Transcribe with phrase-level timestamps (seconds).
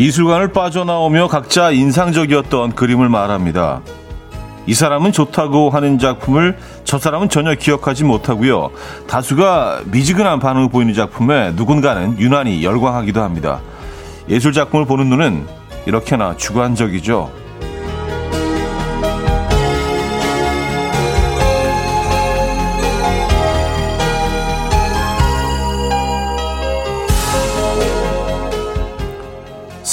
[0.00, 3.82] 미술관을 빠져나오며 각자 인상적이었던 그림을 말합니다.
[4.64, 8.70] 이 사람은 좋다고 하는 작품을 저 사람은 전혀 기억하지 못하고요.
[9.06, 13.60] 다수가 미지근한 반응을 보이는 작품에 누군가는 유난히 열광하기도 합니다.
[14.30, 15.46] 예술 작품을 보는 눈은
[15.84, 17.30] 이렇게나 주관적이죠.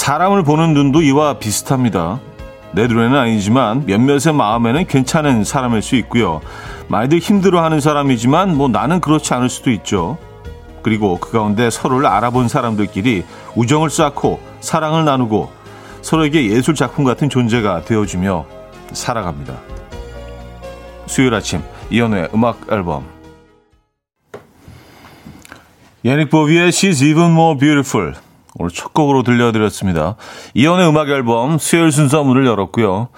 [0.08, 2.18] 사람을 보는 눈도 이와 비슷합니다.
[2.72, 6.40] 내 눈에는 아니지만 몇몇의 마음에는 괜찮은 사람일 수 있고요.
[6.88, 10.16] 많이들 힘들어하는 사람이지만 뭐 나는 그렇지 않을 수도 있죠.
[10.80, 15.52] 그리고 그 가운데 서로를 알아본 사람들끼리 우정을 쌓고 사랑을 나누고
[16.00, 18.46] 서로에게 예술 작품 같은 존재가 되어주며
[18.92, 19.58] 살아갑니다.
[21.04, 23.04] 수요일 아침 이연우의 음악 앨범
[26.02, 28.14] 예닉 보비의 She's Even More Beautiful
[28.56, 30.16] 오늘 첫 곡으로 들려드렸습니다.
[30.54, 33.08] 이연의 음악 앨범 수요일 순서 문을 열었고요.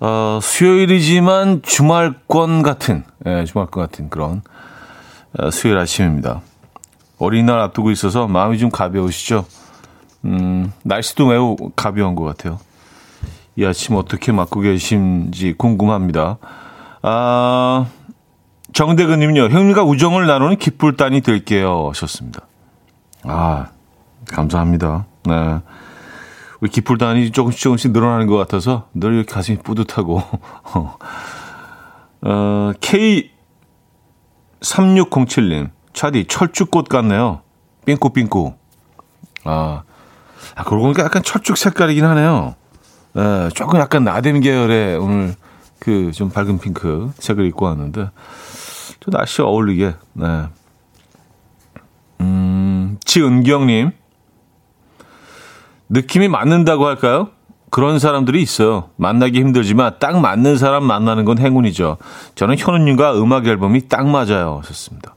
[0.00, 4.42] 어, 수요일이지만 주말권 같은, 예, 주말권 같은 그런
[5.38, 6.40] 어, 수요일 아침입니다.
[7.18, 9.44] 어린이날 앞두고 있어서 마음이 좀 가벼우시죠?
[10.24, 12.58] 음, 날씨도 매우 가벼운 것 같아요.
[13.56, 16.38] 이 아침 어떻게 맞고 계신지 궁금합니다.
[17.02, 17.86] 아,
[18.72, 21.88] 정대근님요, 형님과 우정을 나누는 기쁠단이 될게요.
[21.90, 22.46] 하셨습니다.
[23.24, 23.66] 아,
[24.28, 25.06] 감사합니다.
[25.24, 25.60] 네.
[26.60, 30.22] 우리 기풀단이 조금씩 조금씩 늘어나는 것 같아서 늘 이렇게 가슴이 뿌듯하고.
[32.22, 32.72] 어,
[34.60, 37.40] K3607님, 차디, 철쭉꽃 같네요.
[37.86, 38.54] 삥꾸삥꾸.
[39.44, 39.82] 아,
[40.54, 42.54] 아, 그러고 보니까 약간 철쭉 색깔이긴 하네요.
[43.14, 45.34] 네, 조금 약간 나댐 계열의 오늘
[45.78, 48.10] 그 좀 밝은 핑크 색을 입고 왔는데,
[49.00, 50.42] 또 날씨 어울리게, 네.
[52.20, 53.92] 음, 지은경님,
[55.90, 57.28] 느낌이 맞는다고 할까요?
[57.70, 58.90] 그런 사람들이 있어요.
[58.96, 61.98] 만나기 힘들지만 딱 맞는 사람 만나는 건 행운이죠.
[62.34, 64.58] 저는 현우님과 음악 앨범이 딱 맞아요.
[64.62, 65.14] 하셨습니다.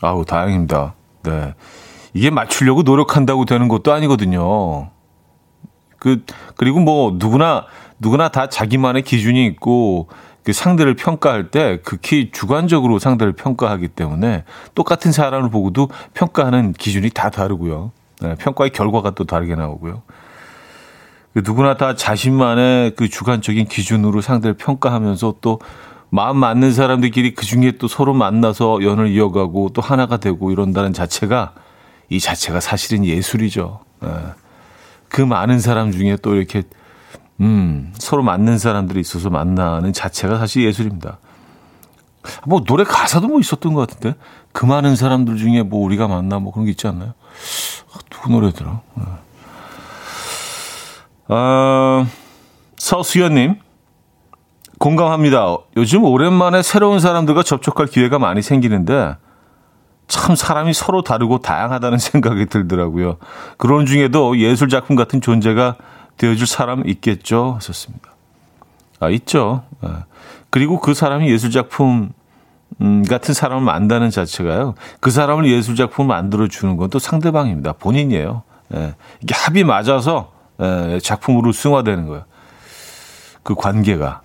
[0.00, 0.94] 아우, 다행입니다.
[1.24, 1.54] 네.
[2.14, 4.90] 이게 맞추려고 노력한다고 되는 것도 아니거든요.
[5.98, 6.24] 그,
[6.56, 7.66] 그리고 뭐, 누구나,
[7.98, 10.08] 누구나 다 자기만의 기준이 있고,
[10.42, 14.44] 그 상대를 평가할 때 극히 주관적으로 상대를 평가하기 때문에
[14.74, 17.92] 똑같은 사람을 보고도 평가하는 기준이 다 다르고요.
[18.20, 20.02] 네, 평가의 결과가 또 다르게 나오고요.
[21.32, 25.60] 그 누구나 다 자신만의 그 주관적인 기준으로 상대를 평가하면서 또
[26.10, 31.54] 마음 맞는 사람들끼리 그 중에 또 서로 만나서 연을 이어가고 또 하나가 되고 이런다는 자체가
[32.08, 33.80] 이 자체가 사실은 예술이죠.
[34.00, 34.08] 네.
[35.08, 36.64] 그 많은 사람 중에 또 이렇게
[37.40, 41.18] 음, 서로 맞는 사람들이 있어서 만나는 자체가 사실 예술입니다.
[42.46, 44.18] 뭐 노래 가사도 뭐 있었던 것 같은데
[44.52, 47.14] 그 많은 사람들 중에 뭐 우리가 만나 뭐 그런 게 있지 않나요?
[48.10, 48.80] 누구 노래더라?
[48.94, 49.04] 네.
[51.28, 52.06] 어,
[52.76, 53.56] 서수연님,
[54.78, 55.56] 공감합니다.
[55.76, 59.16] 요즘 오랜만에 새로운 사람들과 접촉할 기회가 많이 생기는데,
[60.08, 63.18] 참 사람이 서로 다르고 다양하다는 생각이 들더라고요.
[63.56, 65.76] 그런 중에도 예술 작품 같은 존재가
[66.16, 67.54] 되어줄 사람 있겠죠?
[67.56, 68.10] 하셨습니다.
[68.98, 69.62] 아, 있죠.
[69.80, 69.90] 네.
[70.50, 72.12] 그리고 그 사람이 예술 작품
[72.80, 74.74] 음, 같은 사람을 만나는 자체가요.
[75.00, 77.72] 그 사람을 예술 작품을 만들어 주는 건 또 상대방입니다.
[77.74, 78.42] 본인이에요.
[78.74, 78.94] 예.
[79.22, 82.24] 이게 합이 맞아서 예, 작품으로 승화되는 거예요.
[83.42, 84.20] 그 관계가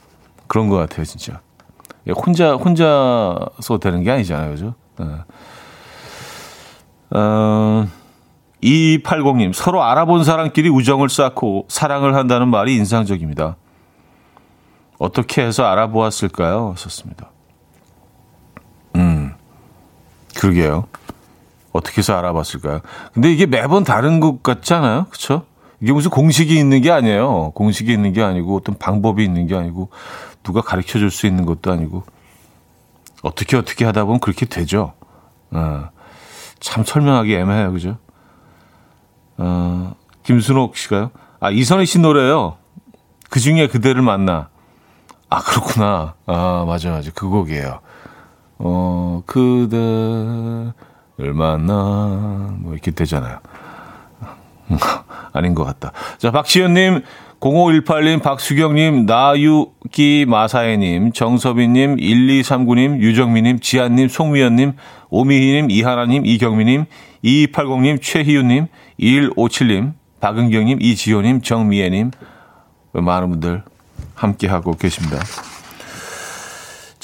[0.47, 1.41] 그런 것 같아요, 진짜.
[2.07, 4.75] 예, 혼자 혼자서 되는 게 아니잖아요, 그죠?
[5.01, 5.05] 예.
[7.17, 7.87] 어,
[8.63, 13.57] 2280님, 서로 알아본 사람끼리 우정을 쌓고 사랑을 한다는 말이 인상적입니다.
[14.97, 16.73] 어떻게 해서 알아보았을까요?
[16.77, 17.31] 썼습니다.
[20.35, 20.85] 그러게요.
[21.71, 22.81] 어떻게 해서 알아봤을까요?
[23.13, 25.07] 근데 이게 매번 다른 것 같지 않아요?
[25.09, 25.45] 그쵸?
[25.81, 27.51] 이게 무슨 공식이 있는 게 아니에요.
[27.53, 29.89] 공식이 있는 게 아니고 어떤 방법이 있는 게 아니고
[30.43, 32.03] 누가 가르쳐 줄 수 있는 것도 아니고
[33.23, 34.93] 어떻게 어떻게 하다 보면 그렇게 되죠.
[35.51, 35.89] 어,
[36.59, 37.71] 참 설명하기 애매해요.
[37.73, 37.97] 그죠?
[39.37, 39.93] 어,
[40.23, 41.11] 김순옥 씨가요?
[41.39, 42.57] 아, 이선희 씨 노래요.
[43.29, 44.49] 그 중에 그대를 만나.
[45.29, 46.13] 아, 그렇구나.
[46.25, 47.11] 아, 맞아, 맞아.
[47.13, 47.79] 그 곡이에요.
[48.57, 50.73] 어, 그대를
[51.33, 53.39] 만나, 뭐, 이렇게 되잖아요.
[55.33, 55.91] 아닌 것 같다.
[56.17, 57.01] 자, 박시현님,
[57.39, 64.73] 0518님, 박수경님, 나유기 마사애님, 정서빈님, 1239님, 유정미님, 지한님, 송미연님,
[65.09, 66.85] 오미희님, 이하나님, 이경미님,
[67.23, 68.67] 2280님, 최희윤님,
[68.99, 72.11] 2157님, 박은경님, 이지호님, 정미애님,
[72.93, 73.63] 많은 분들
[74.15, 75.19] 함께하고 계십니다.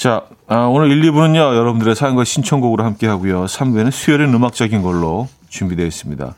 [0.02, 3.44] 자, 아, 오늘 1, 2부는요, 여러분들의 사연과 신청곡으로 함께 하고요.
[3.44, 6.34] 3부에는 수요일은 음악적인 걸로 준비되어 있습니다.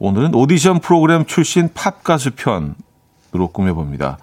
[0.00, 4.16] 오늘은 오디션 프로그램 출신 팝 가수 편으로 꾸며봅니다.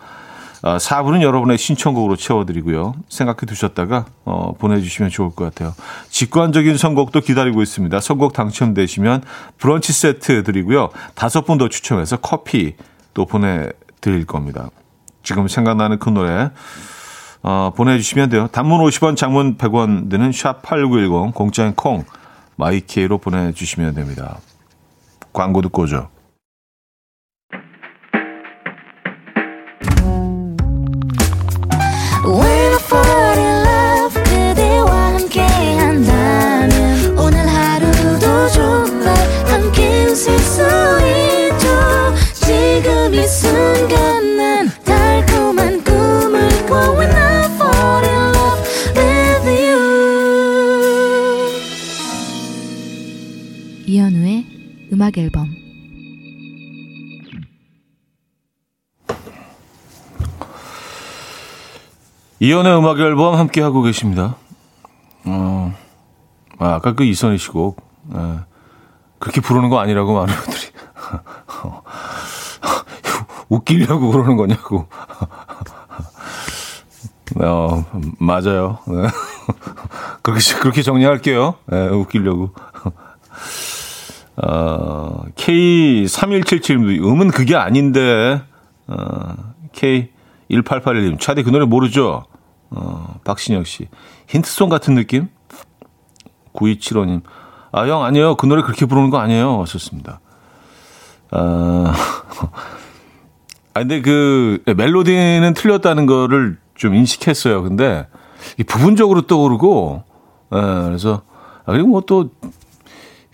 [0.64, 2.96] 아, 4부는 여러분의 신청곡으로 채워드리고요.
[3.08, 5.76] 생각해 두셨다가 어, 보내주시면 좋을 것 같아요.
[6.10, 8.00] 직관적인 선곡도 기다리고 있습니다.
[8.00, 9.22] 선곡 당첨되시면
[9.60, 10.90] 브런치 세트 드리고요.
[11.14, 12.74] 다섯 분 더 추첨해서 커피
[13.14, 14.72] 또 보내드릴 겁니다.
[15.22, 16.50] 지금 생각나는 그 노래
[17.42, 18.48] 어, 보내주시면 돼요.
[18.52, 22.04] 단문 50원, 장문 100원 드는 샵8910 공짜인 콩
[22.56, 24.40] 마이케이로 보내주시면 됩니다.
[25.32, 26.10] 광고 듣고 오죠.
[55.10, 55.50] 음악 앨범
[62.40, 64.36] 이연의 음악 앨범 함께 하고 계십니다.
[65.26, 65.76] 어,
[66.60, 67.82] 아, 아까 그 이선희 씨곡
[68.16, 68.40] 예,
[69.18, 70.70] 그렇게 부르는 거 아니라고 많은 분들이
[73.50, 74.88] 웃기려고 그러는 거냐고.
[77.42, 77.84] 어,
[78.20, 78.78] 맞아요.
[78.88, 79.08] 네.
[80.22, 81.56] 그렇게 그렇게 정리할게요.
[81.66, 82.54] 네, 웃기려고.
[84.42, 88.42] 어, K3177님, 음은 그게 아닌데,
[88.88, 89.36] 어,
[89.74, 92.24] K1881님, 차디 그 노래 모르죠?
[92.70, 93.88] 어, 박신영 씨.
[94.28, 95.28] 힌트송 같은 느낌?
[96.54, 97.22] 9275님,
[97.72, 98.36] 아, 형, 아니에요.
[98.36, 99.62] 그 노래 그렇게 부르는 거 아니에요.
[99.62, 100.22] 하셨습니다.
[101.32, 101.94] 아,
[103.74, 107.62] 아, 근데 그, 멜로디는 틀렸다는 거를 좀 인식했어요.
[107.64, 108.08] 근데,
[108.58, 110.04] 이 부분적으로 떠오르고,
[110.56, 111.24] 예, 그래서,
[111.66, 112.30] 아, 그리고 뭐 또,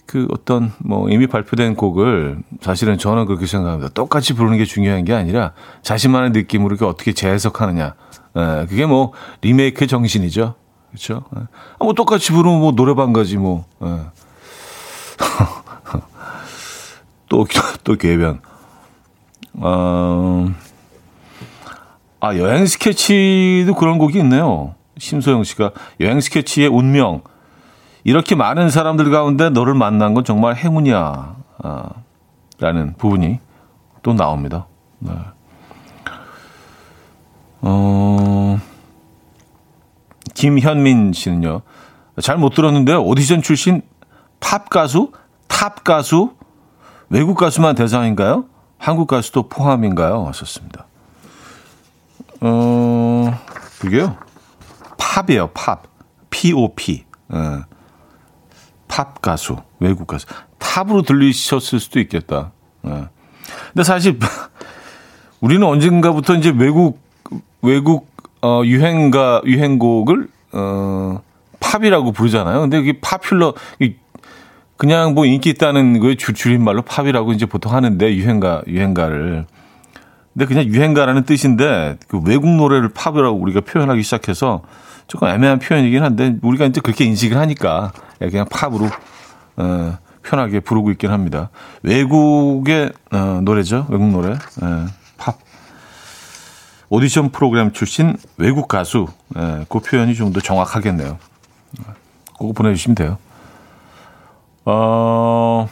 [0.05, 3.91] 그 어떤 뭐 이미 발표된 곡을 사실은 저는 그렇게 생각합니다.
[3.93, 7.95] 똑같이 부르는 게 중요한 게 아니라 자신만의 느낌으로 이렇게 어떻게 재해석하느냐.
[8.37, 10.55] 예, 그게 뭐 리메이크 정신이죠.
[10.89, 11.23] 그렇죠?
[11.35, 11.41] 예.
[11.79, 13.65] 뭐 똑같이 부르면 뭐 노래방 가지 뭐.
[13.83, 13.87] 예.
[17.27, 17.45] 또,
[17.83, 18.39] 또 개변.
[19.53, 20.47] 어,
[22.19, 24.75] 아, 여행 스케치도 그런 곡이 있네요.
[24.97, 27.21] 심소영 씨가 여행 스케치의 운명.
[28.05, 31.35] 이렇게 많은 사람들 가운데 너를 만난 건 정말 행운이야.
[31.63, 31.89] 아,
[32.59, 33.39] 라는 부분이
[34.03, 34.67] 또 나옵니다.
[34.99, 35.11] 네.
[37.61, 38.59] 어,
[40.35, 41.61] 김현민 씨는요.
[42.21, 43.01] 잘 못 들었는데요.
[43.03, 43.81] 오디션 출신
[44.39, 45.11] 팝 가수,
[45.47, 46.35] 탑 가수,
[47.09, 48.45] 외국 가수만 대상인가요?
[48.77, 50.21] 한국 가수도 포함인가요?
[50.21, 50.85] 왔었습니다.
[52.41, 53.39] 어,
[53.79, 54.15] 그게요.
[54.99, 55.83] 팝이에요, 팝.
[56.29, 57.05] P.O.P.
[57.33, 57.74] 예.
[58.95, 60.25] 팝 가수, 외국 가수.
[60.57, 62.53] 탑으로 들리셨을 수도 있겠다.
[62.81, 63.03] 네.
[63.73, 64.17] 근데 사실
[65.41, 67.01] 우리는 언젠가부터 이제 외국
[67.61, 68.09] 외국
[68.41, 71.21] 어 유행가 유행곡을 어
[71.59, 72.61] 팝이라고 부르잖아요.
[72.61, 73.53] 근데 이게 popular
[74.77, 79.45] 그냥 뭐 인기 있다는 거에 줄임말로 팝이라고 이제 보통 하는데 유행가 유행가를
[80.35, 84.63] 근데 그냥 유행가라는 뜻인데 그 외국 노래를 팝이라고 우리가 표현하기 시작해서
[85.07, 88.89] 조금 애매한 표현이긴 한데 우리가 이제 그렇게 인식을 하니까 그냥 팝으로
[89.55, 91.49] 어, 편하게 부르고 있긴 합니다.
[91.83, 93.87] 외국의 어, 노래죠.
[93.89, 94.31] 외국 노래.
[94.33, 94.85] 예,
[95.17, 95.37] 팝.
[96.89, 99.07] 오디션 프로그램 출신 외국 가수.
[99.37, 101.17] 예, 그 표현이 좀 더 정확하겠네요.
[102.37, 103.17] 그거 보내주시면 돼요.
[104.65, 105.69] 어,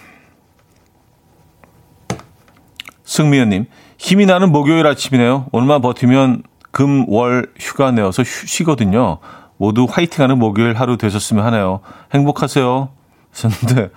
[3.03, 3.65] 승미연님,
[4.03, 5.47] 힘이 나는 목요일 아침이네요.
[5.53, 9.19] 오늘만 버티면 금, 월 휴가 내어서 쉬거든요.
[9.55, 11.79] 모두 화이팅하는 목요일 하루 되셨으면 하네요.
[12.13, 12.89] 행복하세요.
[13.31, 13.91] 하셨는데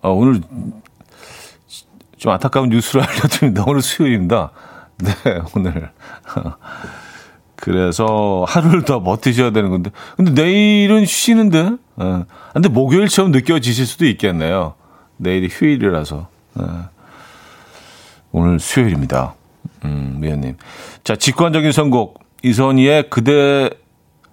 [0.00, 0.40] 어, 오늘
[2.16, 3.64] 좀 안타까운 뉴스를 알려드립니다.
[3.66, 4.52] 오늘 수요일입니다.
[5.04, 5.12] 네,
[5.54, 5.90] 오늘.
[7.56, 9.90] 그래서 하루를 더 버티셔야 되는 건데.
[10.16, 11.72] 근데 내일은 쉬는데?
[11.96, 12.24] 네.
[12.54, 14.74] 근데 목요일처럼 느껴지실 수도 있겠네요.
[15.18, 16.28] 내일이 휴일이라서.
[16.54, 16.64] 네.
[18.36, 19.34] 오늘 수요일입니다.
[19.84, 20.56] 음, 미연님.
[21.04, 22.20] 자, 직관적인 선곡.
[22.42, 23.70] 이선희의 그대,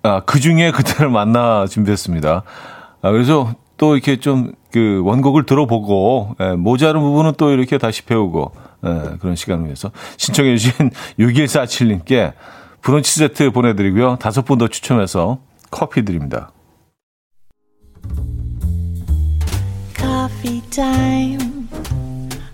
[0.03, 2.43] 아, 그 중에 그대를 만나 준비했습니다.
[3.01, 8.51] 아, 그래서 또 이렇게 좀 그 원곡을 들어보고, 예, 모자른 부분은 또 이렇게 다시 배우고,
[8.85, 12.33] 예, 그런 시간을 위해서 신청해주신 6147님께
[12.81, 14.17] 브런치 세트 보내드리고요.
[14.19, 15.37] 다섯 분 더 추첨해서
[15.69, 16.51] 커피 드립니다.
[19.95, 21.52] Coffee time.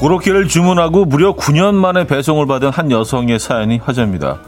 [0.00, 4.38] 고로케를 주문하고 무려 9년 만에 배송을 받은 한 여성의 사연이 화제입니다.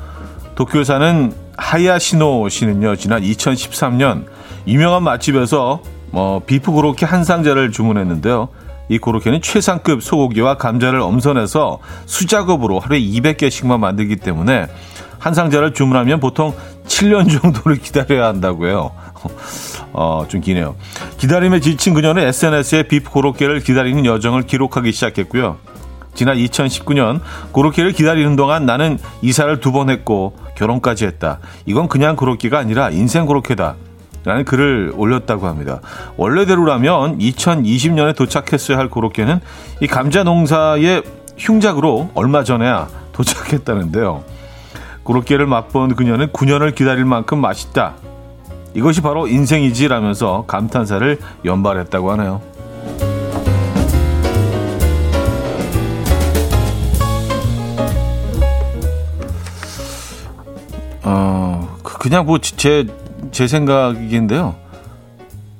[0.54, 4.24] 도쿄에 사는 하야시노 씨는요, 지난 2013년
[4.66, 5.82] 유명한 맛집에서
[6.12, 8.48] 어, 비프 고로케 한 상자를 주문했는데요.
[8.88, 14.68] 이 고로케는 최상급 소고기와 감자를 엄선해서 수작업으로 하루에 200개씩만 만들기 때문에
[15.22, 16.52] 한 상자를 주문하면 보통
[16.88, 18.90] 7년 정도를 기다려야 한다고요.
[19.92, 20.74] 어, 좀 기네요.
[21.18, 25.58] 기다림에 지친 그녀는 SNS에 비프 고로케를 기다리는 여정을 기록하기 시작했고요.
[26.14, 27.20] 지난 2019년
[27.52, 31.38] 고로케를 기다리는 동안 나는 이사를 두 번 했고 결혼까지 했다.
[31.66, 33.76] 이건 그냥 고로케가 아니라 인생 고로케다.
[34.24, 35.80] 라는 글을 올렸다고 합니다.
[36.16, 39.40] 원래대로라면 2020년에 도착했어야 할 고로케는
[39.80, 41.02] 이 감자 농사의
[41.38, 44.24] 흉작으로 얼마 전에야 도착했다는데요.
[45.02, 47.94] 고로케를 맛본 그녀는 9년을 기다릴 만큼 맛있다.
[48.74, 52.40] 이것이 바로 인생이지라면서 감탄사를 연발했다고 하네요.
[61.02, 62.86] 어, 그 그냥 뭐 제
[63.30, 64.56] 제 생각인데요.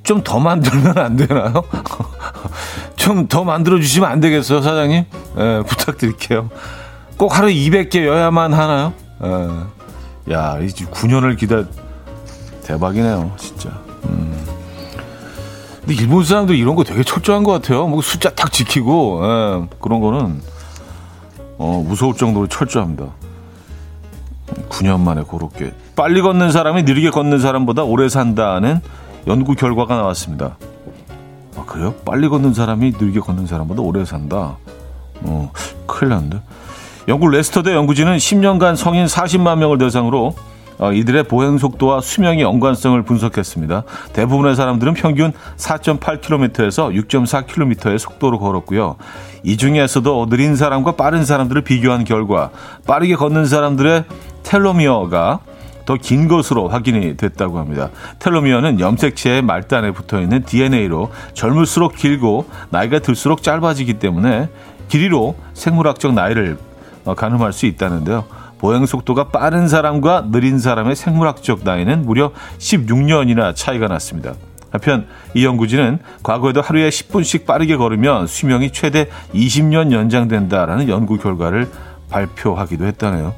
[0.03, 1.63] 좀 더 만들면 안 되나요?
[2.97, 5.05] 좀 더 만들어 주시면 안 되겠어요, 사장님?
[5.39, 6.51] 예, 부탁드릴게요.
[7.17, 8.93] 꼭 하루 200개여야만 하나요?
[9.23, 10.33] 예.
[10.33, 11.65] 야, 이제 9년을 기다
[12.65, 13.71] 대박이네요, 진짜.
[14.05, 14.33] 음.
[15.81, 17.87] 근데 일본 사람들 이런 거 되게 철저한 것 같아요.
[17.89, 20.41] 뭐 숫자 딱 지키고 예, 그런 거는
[21.59, 23.07] 어, 무서울 정도로 철저합니다.
[24.69, 28.81] 9년 만에 그렇게 빨리 걷는 사람이 느리게 걷는 사람보다 오래 산다는
[29.27, 30.57] 연구 결과가 나왔습니다.
[31.57, 31.95] 아, 그래요?
[32.05, 34.57] 빨리 걷는 사람이 느리게 걷는 사람보다 오래 산다.
[35.23, 35.53] 어,
[35.87, 36.41] 큰일 났는데.
[37.09, 40.35] 영국 레스터대 연구진은 10년간 성인 40만 명을 대상으로
[40.79, 43.85] 어, 이들의 보행 속도와 수명의 연관성을 분석했습니다.
[44.15, 48.97] 대부분의 사람들은 평균 4.8km에서 6.4km의 속도로 걸었고요.
[49.43, 52.51] 이 중에서도 느린 사람과 빠른 사람들을 비교한 결과
[52.87, 54.05] 빠르게 걷는 사람들의
[54.43, 55.41] 텔로미어가
[55.85, 57.91] 더 긴 것으로 확인이 됐다고 합니다.
[58.21, 64.49] 텔로미어는 염색체의 말단에 붙어 있는 DNA로 젊을수록 길고 나이가 들수록 짧아지기 때문에
[64.89, 66.72] 길이로 생물학적 나이를 어,
[67.05, 68.25] 가늠할 수 있다는데요.
[68.59, 74.35] 보행 속도가 빠른 사람과 느린 사람의 생물학적 나이는 무려 16년이나 차이가 났습니다.
[74.71, 81.69] 한편 이 연구진은 과거에도 하루에 10분씩 빠르게 걸으면 수명이 최대 20년 연장된다라는 연구 결과를
[82.09, 83.35] 발표하기도 했다네요.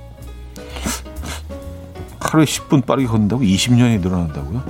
[2.21, 4.63] 하루에 10분 빠르게 걷는다고 20년이 늘어난다고요?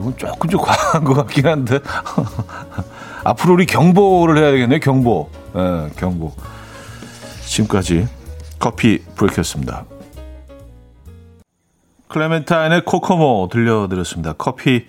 [0.00, 1.80] 이건 조금 좀 과한 것 같긴 한데
[3.24, 4.78] 앞으로 우리 경보를 해야 되겠네요.
[4.80, 6.32] 경보, 네, 경보.
[7.46, 8.06] 지금까지
[8.58, 9.84] 커피 브레이크였습니다.
[12.08, 14.32] 클레멘타인의 코코모 들려드렸습니다.
[14.32, 14.86] 커피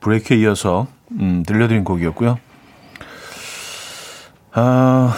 [0.00, 2.38] 브레이크에 이어서 음, 들려드린 곡이었고요.
[4.52, 5.14] 아,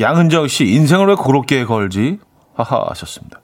[0.00, 2.18] 양은정 씨 인생을 왜 그렇게 걸지?
[2.54, 3.40] 하하 하셨습니다.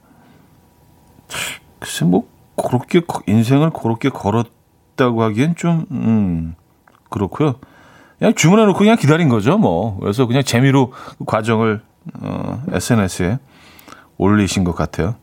[1.79, 6.55] 글쎄 뭐 그렇게 인생을 그렇게 걸었다고 하기엔 좀 음,
[7.11, 7.57] 그렇고요.
[8.19, 9.99] 그냥 주문해놓고 그냥 기다린 거죠, 뭐.
[9.99, 11.83] 그래서 그냥 재미로 그 과정을
[12.21, 13.39] 어, SNS에
[14.19, 15.17] 올리신 것 같아요.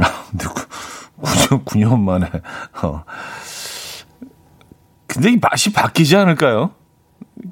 [0.00, 0.46] 아, 근데
[1.20, 2.30] 9년, 9년 만에.
[2.82, 3.04] 어.
[5.06, 6.70] 근데 이 맛이 바뀌지 않을까요?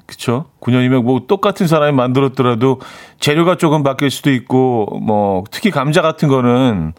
[0.05, 0.45] 그쵸?
[0.61, 2.79] 9년이면 뭐 똑같은 사람이 만들었더라도
[3.19, 6.93] 재료가 조금 바뀔 수도 있고, 뭐, 특히 감자 같은 거는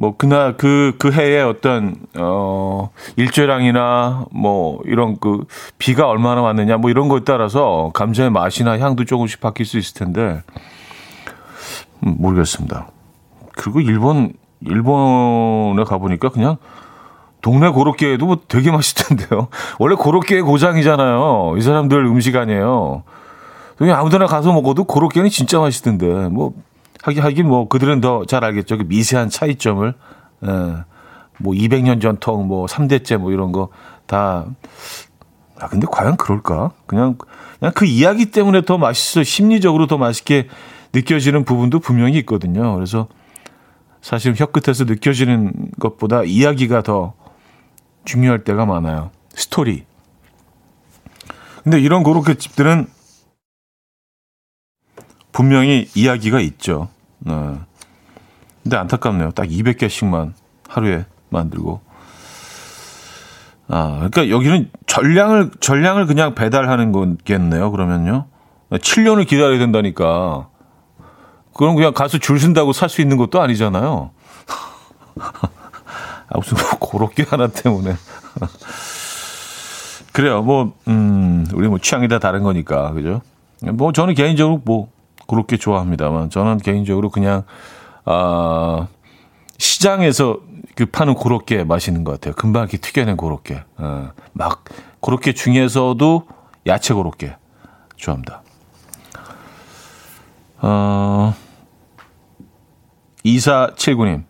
[0.00, 5.44] 뭐, 그날 그, 그 해에 어떤, 어, 일조량이나 뭐, 이런 그,
[5.76, 10.42] 비가 얼마나 왔느냐, 뭐 이런 거에 따라서 감자의 맛이나 향도 조금씩 바뀔 수 있을 텐데,
[12.06, 12.88] 음, 모르겠습니다.
[13.52, 16.56] 그리고 일본, 일본에 가 보니까 그냥
[17.42, 19.48] 동네 고로케도 뭐 되게 맛있던데요.
[19.78, 21.56] 원래 고로케의 고장이잖아요.
[21.58, 23.02] 이 사람들 음식 아니에요.
[23.76, 26.06] 그냥 아무 데나 가서 먹어도 고로케는 진짜 맛있던데.
[26.30, 26.54] 뭐,
[27.02, 28.78] 하긴, 하긴 뭐 그들은 더 잘 알겠죠.
[28.78, 29.88] 그 미세한 차이점을.
[29.88, 30.84] 에, 예.
[31.38, 33.68] 뭐 200년 전통, 뭐 3대째 뭐 이런 거
[34.06, 34.46] 다.
[35.58, 36.72] 아, 근데 과연 그럴까?
[36.86, 37.16] 그냥,
[37.58, 39.22] 그냥 그 이야기 때문에 더 맛있어.
[39.22, 40.48] 심리적으로 더 맛있게
[40.92, 42.74] 느껴지는 부분도 분명히 있거든요.
[42.74, 43.08] 그래서
[44.00, 47.14] 사실 혀끝에서 느껴지는 것보다 이야기가 더
[48.04, 49.10] 중요할 때가 많아요.
[49.34, 49.84] 스토리.
[51.62, 52.86] 근데 이런 고로케 집들은
[55.32, 56.88] 분명히 이야기가 있죠.
[57.20, 57.32] 네.
[58.62, 59.30] 근데 안타깝네요.
[59.32, 60.32] 딱 200개씩만
[60.68, 61.80] 하루에 만들고.
[63.68, 67.70] 아, 그러니까 여기는 전량을 전량을 그냥 배달하는 거겠네요.
[67.70, 68.26] 그러면요.
[68.70, 70.48] 7년을 기다려야 된다니까.
[71.54, 74.10] 그럼 그냥 가서 줄 쓴다고 살 수 있는 것도 아니잖아요.
[75.16, 77.94] 아, 무슨 고로케 하나 때문에.
[80.12, 80.42] 그래요.
[80.42, 82.92] 뭐, 음, 우리 뭐 취향이 다 다른 거니까.
[82.92, 83.22] 그죠?
[83.72, 84.88] 뭐 저는 개인적으로 뭐
[85.30, 87.44] 그렇게 좋아합니다만 저는 개인적으로 그냥,
[88.04, 88.88] 아,
[89.58, 90.40] 시장에서
[90.74, 92.34] 그 파는 고로케 맛있는 것 같아요.
[92.34, 93.62] 금방 이렇게 튀겨낸 고로케.
[93.76, 94.64] 어, 막,
[94.98, 96.26] 고로케 중에서도
[96.66, 97.36] 야채 고로케
[97.94, 98.42] 좋아합니다.
[100.62, 101.32] 어,
[103.24, 104.24] 2479님.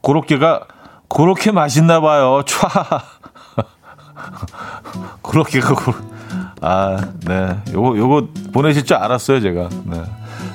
[0.00, 0.68] 고로케가
[1.10, 2.42] 그렇게 맛있나 봐요.
[2.46, 2.66] 촤.
[5.22, 5.92] 그렇게가 고
[6.62, 7.56] 아, 네.
[7.72, 9.68] 요거 요거 보내실 줄 알았어요, 제가.
[9.84, 10.02] 네.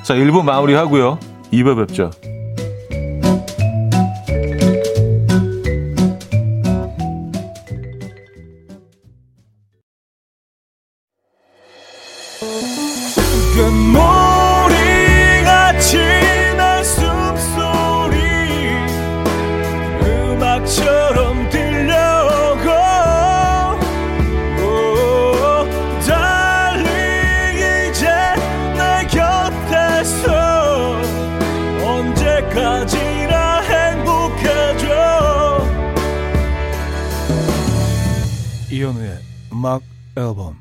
[0.02, 1.18] 자, 1부 마무리 하고요.
[1.52, 2.10] 2부 뵙죠.
[40.18, 40.56] 앨범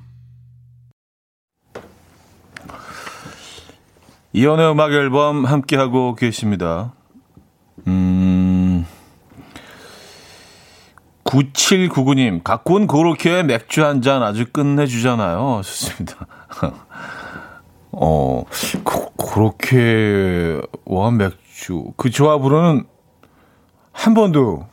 [4.34, 6.94] 이연의 음악 앨범 함께하고 계십니다.
[7.88, 8.86] 음,
[11.24, 15.62] 9799님, 갖고 온 그렇게 맥주 한 잔 아주 끝내주잖아요.
[15.64, 16.28] 좋습니다.
[17.92, 18.44] 어,
[18.84, 21.92] 고, 그렇게 와 맥주.
[21.98, 22.86] 그 조합으로는
[23.92, 24.68] 한 번도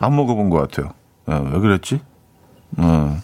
[0.00, 0.92] 안 먹어본 것 같아요.
[1.26, 2.00] 네, 왜 그랬지?
[2.70, 3.16] 네.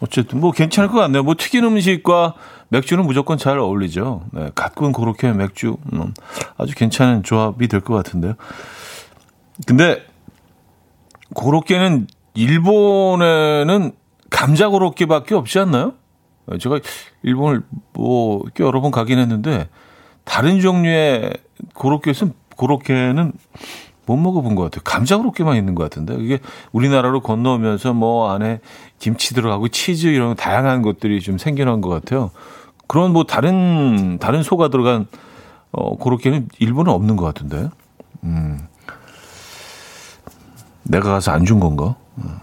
[0.00, 1.22] 어쨌든 뭐 괜찮을 것 같네요.
[1.22, 2.34] 뭐 튀긴 음식과
[2.68, 4.22] 맥주는 무조건 잘 어울리죠.
[4.32, 6.12] 네, 가끔 그렇게 맥주 음,
[6.58, 8.34] 아주 괜찮은 조합이 될 것 같은데요.
[9.66, 10.04] 근데
[11.34, 13.92] 고로케는 일본에는
[14.30, 15.94] 감자 고로케밖에 없지 않나요?
[16.60, 16.80] 제가
[17.22, 19.68] 일본을 뭐 여러 번 가긴 했는데
[20.24, 21.32] 다른 종류의
[21.74, 23.32] 고로케는 고로케는
[24.06, 24.82] 못 먹어본 것 같아요.
[24.84, 26.38] 감자 고로케만 있는 것 같은데 이게
[26.72, 28.60] 우리나라로 건너오면서 뭐 안에
[28.98, 32.30] 김치 들어가고 치즈 이런 다양한 것들이 좀 생겨난 것 같아요.
[32.86, 35.06] 그런 뭐 다른 다른 소가 들어간
[35.72, 37.68] 어 고로케는 일본은 없는 것 같은데.
[38.24, 38.60] 음.
[40.84, 41.96] 내가 가서 안 준 건가?
[42.18, 42.38] 음.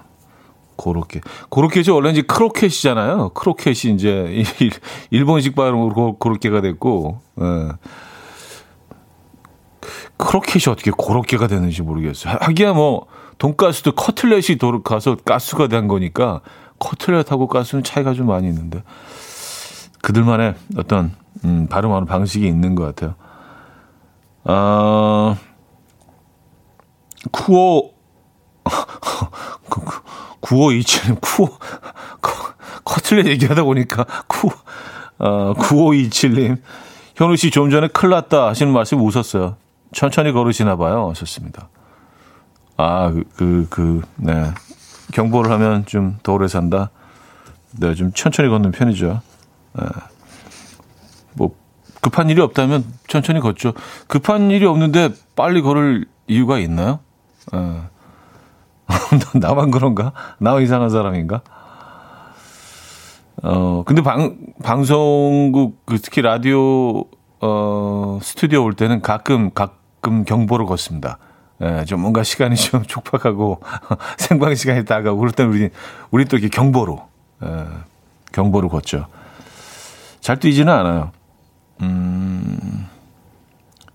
[0.76, 1.21] 고로케.
[1.49, 3.30] 고로케지 원래 이제 크로켓이잖아요.
[3.30, 4.43] 크로켓이 이제
[5.12, 7.21] 일본식 발음으로 고로케가 됐고.
[7.41, 7.69] 예.
[10.17, 12.38] 크로켓이 어떻게 고로케가 되는지 모르겠어요.
[12.39, 16.41] 하기야 뭐 돈가스도 커틀렛이 도로 가서 가스가 된 거니까
[16.80, 18.84] 커틀렛하고 가스는 차이가 좀 많이 있는데
[20.02, 21.12] 그들만의 어떤
[21.45, 23.15] 음, 발음하는 방식이 있는 것 같아요.
[24.45, 25.36] 아
[27.32, 27.91] 쿠오
[30.41, 31.49] 구호 이칠 쿠오
[32.84, 34.49] 커틀렛 얘기하다 보니까 쿠
[35.19, 36.58] 어, 9527님
[37.15, 39.56] 현우 씨 좀 전에 큰일 났다 하시는 말씀 웃었어요.
[39.93, 41.10] 천천히 걸으시나 봐요.
[41.10, 41.69] 하셨습니다.
[42.77, 44.51] 아, 그, 그, 그, 네.
[45.13, 46.89] 경보를 하면 좀 더 오래 산다.
[47.79, 49.21] 네, 좀 천천히 걷는 편이죠.
[49.73, 49.86] 네.
[51.34, 51.56] 뭐,
[52.01, 53.73] 급한 일이 없다면 천천히 걷죠.
[54.08, 56.99] 급한 일이 없는데 빨리 걸을 이유가 있나요?
[57.51, 57.82] 네.
[59.39, 60.12] 나만 그런가?
[60.39, 61.41] 나 이상한 사람인가?
[63.43, 67.06] 어, 근데 방, 방송국, 그 특히 라디오,
[67.41, 71.18] 어, 스튜디오 올 때는 가끔, 각, 가끔 경보를 걷습니다.
[71.62, 73.62] 예, 좀 뭔가 시간이 좀 촉박하고
[74.20, 75.70] 생방 시간이 다가오고 그럴 때는 우리
[76.12, 77.02] 우리 또 이렇게 경보로
[77.44, 77.66] 예,
[78.34, 79.08] 경보를 걷죠.
[80.20, 81.12] 잘 뛰지는 않아요.
[81.82, 82.88] 음,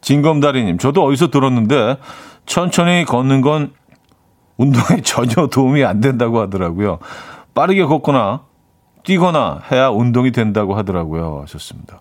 [0.00, 1.98] 진검다리님, 저도 어디서 들었는데
[2.46, 3.72] 천천히 걷는 건
[4.56, 6.98] 운동에 전혀 도움이 안 된다고 하더라고요.
[7.54, 8.44] 빠르게 걷거나
[9.04, 11.42] 뛰거나 해야 운동이 된다고 하더라고요.
[11.42, 12.00] 하셨습니다.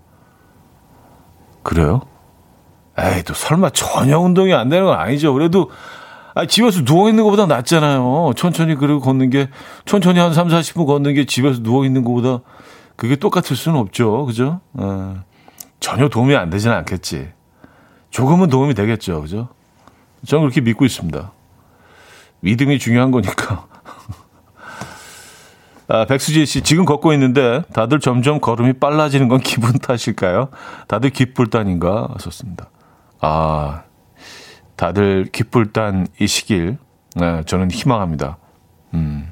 [1.63, 2.01] 그래요?
[2.99, 5.33] 에이, 또 설마 전혀 운동이 안 되는 건 아니죠.
[5.33, 5.69] 그래도,
[6.33, 8.33] 아, 집에서 누워있는 것보다 낫잖아요.
[8.35, 9.49] 천천히 그리고 걷는 게,
[9.85, 12.39] 천천히 한 3, 40분 걷는 게 집에서 누워있는 것보다
[12.95, 14.25] 그게 똑같을 수는 없죠.
[14.25, 14.59] 그죠?
[14.73, 15.23] 어,
[15.79, 17.29] 전혀 도움이 안 되지는 않겠지.
[18.09, 19.21] 조금은 도움이 되겠죠.
[19.21, 19.49] 그죠?
[20.25, 21.31] 저는 그렇게 믿고 있습니다.
[22.39, 23.67] 믿음이 중요한 거니까.
[25.87, 30.49] 아, 백수지 씨, 지금 걷고 있는데 다들 점점 걸음이 빨라지는 건 기분 탓일까요?
[30.87, 32.09] 다들 기쁠 단인가?
[32.15, 32.69] 하셨습니다.
[33.21, 33.83] 아,
[34.75, 36.77] 다들 기쁠 단이 시길,
[37.15, 38.37] 네, 저는 희망합니다.
[38.93, 39.31] 음.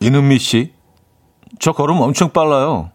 [0.00, 0.72] 이은미 씨,
[1.58, 2.90] 저 걸음 엄청 빨라요.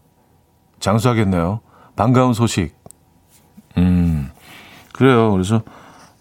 [0.80, 1.62] 장수하겠네요.
[1.96, 2.76] 반가운 소식.
[3.78, 4.30] 음,
[4.94, 5.32] 그래요.
[5.32, 5.62] 그래서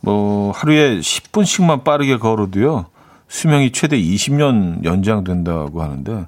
[0.00, 2.86] 뭐 하루에 10분씩만 빠르게 걸어도요.
[3.28, 6.26] 수명이 최대 20년 연장된다고 하는데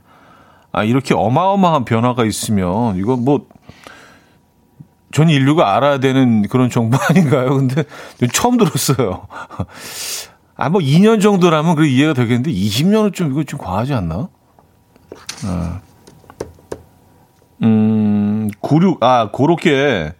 [0.72, 3.46] 아 이렇게 어마어마한 변화가 있으면 이거 뭐
[5.18, 7.56] 전 인류가 알아야 되는 그런 정보 아닌가요?
[7.56, 7.82] 근데
[8.32, 9.26] 처음 들었어요.
[10.56, 14.28] 아, 뭐 2년 정도라면 그 이해가 되겠는데 20년은 좀 이거 좀 과하지 않나?
[15.44, 15.80] 아.
[17.64, 20.12] 음, 96, 아, 고로케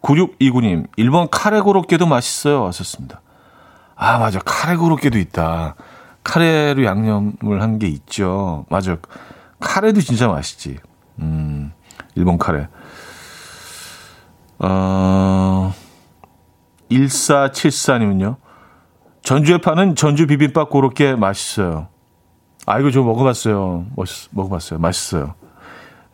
[0.00, 2.62] 9629님, 일본 카레 고로케도 맛있어요.
[2.62, 3.20] 왔었습니다.
[3.96, 4.38] 아, 맞아.
[4.42, 5.74] 카레 고로케도 있다.
[6.24, 8.64] 카레로 양념을 한 게 있죠.
[8.70, 8.96] 맞아.
[9.58, 10.78] 카레도 진짜 맛있지.
[11.18, 11.72] 음,
[12.14, 12.66] 일본 카레.
[14.60, 15.72] 어,
[16.90, 18.36] 1474님은요.
[19.22, 21.88] 전주에 파는 전주 비빔밥 고로케 맛있어요.
[22.66, 23.86] 아, 이거 저 먹어봤어요.
[23.96, 24.78] 멋있, 먹어봤어요.
[24.78, 25.34] 맛있어요.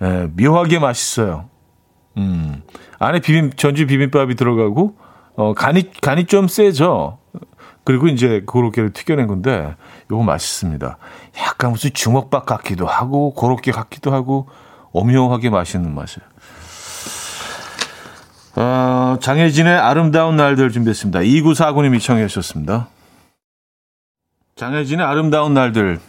[0.03, 1.49] 예, 묘하게 맛있어요.
[2.17, 2.63] 음.
[2.99, 4.97] 안에 비빔, 전주 비빔밥이 들어가고,
[5.37, 7.19] 어, 간이, 간이 좀 세죠?
[7.85, 9.75] 그리고 이제 고로케를 튀겨낸 건데,
[10.11, 10.99] 요거 맛있습니다.
[11.41, 14.49] 약간 무슨 주먹밥 같기도 하고, 고로케 같기도 하고,
[14.93, 16.27] 오묘하게 맛있는 맛이에요.
[18.57, 21.21] 어, 장혜진의 아름다운 날들 준비했습니다.
[21.21, 22.89] 2949님이 청해 주셨습니다.
[24.57, 26.01] 장혜진의 아름다운 날들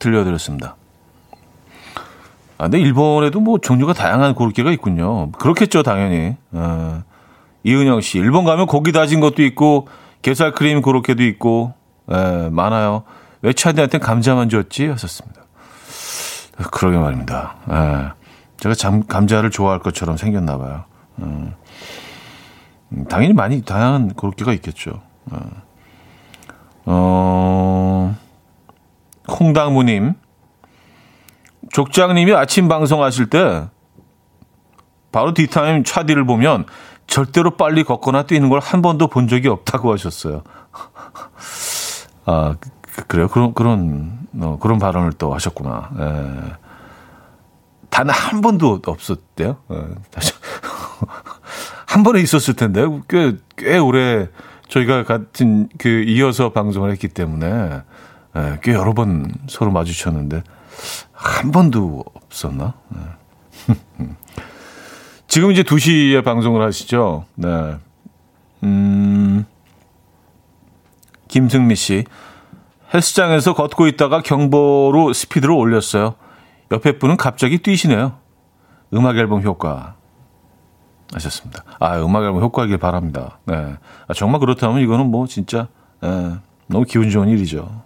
[0.00, 0.76] 들려드렸습니다.
[2.56, 5.30] 아, 근데 일본에도 뭐 종류가 다양한 고로케가 있군요.
[5.32, 6.36] 그렇겠죠, 당연히.
[6.52, 7.02] 어,
[7.64, 9.88] 이은영 씨, 일본 가면 고기 다진 것도 있고,
[10.22, 11.74] 게살 크림 고로케도 있고,
[12.10, 13.04] 에, 많아요.
[13.42, 14.86] 왜 차디한테 감자만 줬지?
[14.88, 15.42] 하셨습니다.
[16.72, 17.56] 그러게 말입니다.
[17.70, 18.18] 에,
[18.56, 20.87] 제가 잠, 감자를 좋아할 것처럼 생겼나 봐요.
[21.18, 21.54] 음,
[23.08, 25.00] 당연히 많이 다양한 고로케가 있겠죠.
[25.30, 25.38] 어,
[26.86, 28.16] 어
[29.26, 30.14] 콩당무님,
[31.72, 33.68] 족장님이 아침 방송하실 때
[35.12, 36.66] 바로 뒤타임 차디를 보면
[37.06, 40.42] 절대로 빨리 걷거나 뛰는 걸 한 번도 본 적이 없다고 하셨어요.
[42.26, 43.28] 아 그, 그래요?
[43.28, 45.90] 그런 그런 어, 그런 발언을 또 하셨구나.
[45.98, 46.52] 예.
[47.90, 49.56] 단한 번도 없었대요.
[49.70, 49.76] 예.
[51.86, 54.28] 한 번에 있었을 텐데 꽤 꽤 오래
[54.68, 57.82] 저희가 같은 그 이어서 방송을 했기 때문에
[58.36, 60.42] 예, 꽤 여러 번 서로 마주쳤는데
[61.12, 62.74] 한 번도 없었나?
[62.88, 64.06] 네.
[65.26, 67.26] 지금 이제 2시에 방송을 하시죠.
[67.34, 67.76] 네.
[68.62, 69.44] 음,
[71.28, 72.04] 김승미 씨.
[72.94, 76.14] 헬스장에서 걷고 있다가 경보로 스피드를 올렸어요.
[76.70, 78.16] 옆에 분은 갑자기 뛰시네요.
[78.94, 79.97] 음악 앨범 효과.
[81.12, 81.64] 하셨습니다.
[81.78, 83.38] 아, 음악 앨범 효과이길 바랍니다.
[83.44, 83.76] 네.
[84.06, 85.68] 아, 정말 그렇다면 이거는 뭐 진짜,
[86.00, 86.34] 네,
[86.66, 87.82] 너무 기분 좋은 일이죠.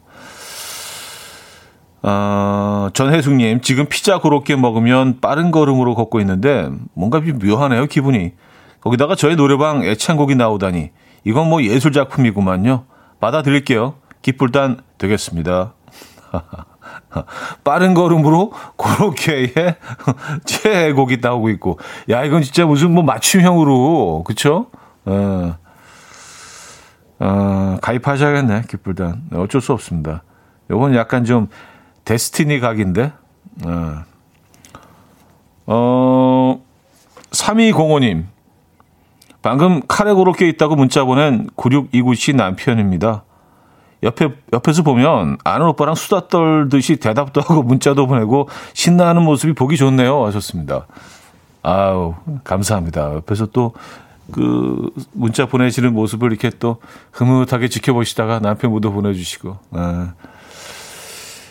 [2.03, 8.33] 어, 전혜숙님, 지금 피자 그렇게 먹으면 빠른 걸음으로 걷고 있는데 뭔가 묘하네요, 기분이.
[8.81, 10.91] 거기다가 저의 노래방 애창곡이 나오다니.
[11.25, 12.85] 이건 뭐 예술 작품이구만요.
[13.21, 13.95] 받아드릴게요.
[14.23, 15.75] 기쁠 단 되겠습니다.
[17.65, 19.53] 빠른 걸음으로 그렇게의
[20.45, 21.79] 최애곡이 나오고 있고.
[22.11, 24.67] 야, 이건 진짜 무슨 뭐 맞춤형으로, 그쵸?
[25.05, 25.57] 어,
[27.19, 29.23] 어, 가입하셔야겠네, 기쁠단.
[29.35, 30.23] 어쩔 수 없습니다.
[30.71, 31.49] 요건 약간 좀
[32.05, 33.13] 데스티니 각인데.
[33.65, 34.03] 어,
[35.67, 36.63] 어
[37.31, 38.25] 3205님.
[39.43, 43.25] 방금 카레 고로케 있다고 문자 보낸 9629씨 남편입니다.
[44.03, 50.25] 옆에, 옆에서 보면 아는 오빠랑 수다 떨듯이 대답도 하고 문자도 보내고 신나는 모습이 보기 좋네요.
[50.27, 50.87] 하셨습니다.
[51.63, 53.15] 아우, 감사합니다.
[53.15, 53.73] 옆에서 또
[54.31, 56.79] 그 문자 보내시는 모습을 이렇게 또
[57.13, 59.59] 흐뭇하게 지켜보시다가 남편분도 보내주시고.
[59.73, 60.15] 아.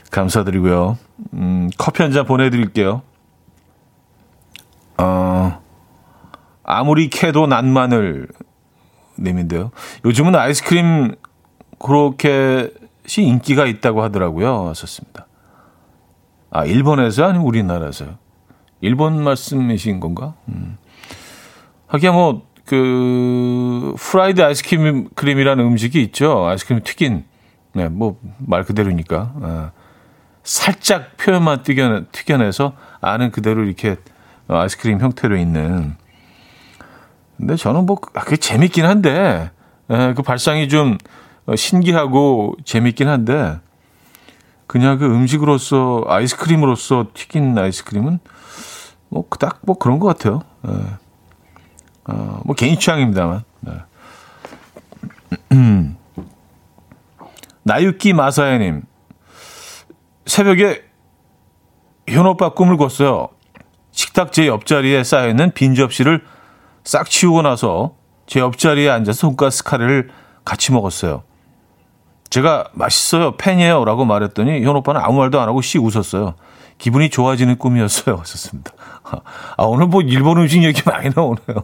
[0.10, 0.98] 감사드리고요.
[1.34, 3.02] 음, 커피 한 잔 보내드릴게요.
[4.98, 5.62] 어,
[6.64, 8.28] 아무리 캐도 난 마늘
[9.18, 9.72] 님인데요.
[10.04, 11.16] 요즘은 아이스크림
[11.82, 12.72] 그렇게
[13.06, 14.74] 시 인기가 있다고 하더라고요.
[14.76, 15.28] 썼습니다.
[16.50, 18.18] 아, 일본에서 아니면 우리나라에서요?
[18.82, 20.36] 일본 말씀이신 건가?
[20.50, 20.78] 음.
[21.88, 26.46] 하기야 뭐, 그, 프라이드 아이스크림이라는 음식이 있죠.
[26.46, 27.26] 아이스크림 튀긴.
[27.74, 29.34] 네, 뭐, 말 그대로니까.
[29.42, 29.72] 아.
[30.44, 33.98] 살짝 표현만 튀겨내, 튀겨내서 안은 그대로 이렇게
[34.48, 35.96] 아이스크림 형태로 있는.
[37.38, 39.52] 근데 저는 뭐 그게 재밌긴 한데
[39.90, 40.98] 에, 예, 그 발상이 좀
[41.56, 43.60] 신기하고 재밌긴 한데
[44.68, 48.20] 그냥 그 음식으로서 아이스크림으로서 튀긴 아이스크림은
[49.10, 50.42] 뭐 그닥 뭐 그런 것 같아요.
[50.66, 50.72] 에.
[50.72, 51.02] 예.
[52.06, 53.44] 어, 뭐 개인 취향입니다만.
[53.62, 53.74] 네.
[57.64, 58.84] 나유키 마사야님
[60.26, 60.84] 새벽에
[62.08, 63.30] 현 오빠 꿈을 꿨어요.
[63.92, 66.24] 식탁 제 옆자리에 쌓여있는 빈 접시를
[66.84, 70.10] 싹 치우고 나서 제 옆자리에 앉아서 돈가스 카레를
[70.46, 71.24] 같이 먹었어요.
[72.32, 76.34] 제가 맛있어요, 팬이에요 라고 말했더니 현 오빠는 아무 말도 안 하고 씩 웃었어요.
[76.80, 78.16] 기분이 좋아지는 꿈이었어요.
[78.18, 78.72] 하셨습니다.
[79.58, 81.64] 아, 오늘 뭐 일본 음식 얘기 많이 나오네요.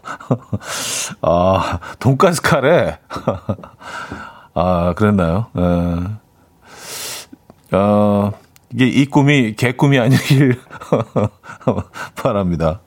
[1.22, 2.98] 아, 돈가스 카레.
[4.54, 5.46] 아, 그랬나요?
[5.56, 7.76] 에.
[7.76, 8.32] 어,
[8.72, 10.60] 이게 이 꿈이 개꿈이 아니길
[12.16, 12.80] 바랍니다.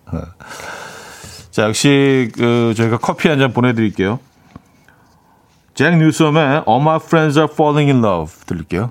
[1.51, 4.19] 자, 역시 그 저희가 커피 한 잔 보내드릴게요.
[5.77, 8.89] 잭 뉴섬의 All My Friends Are Falling in Love 들을게요.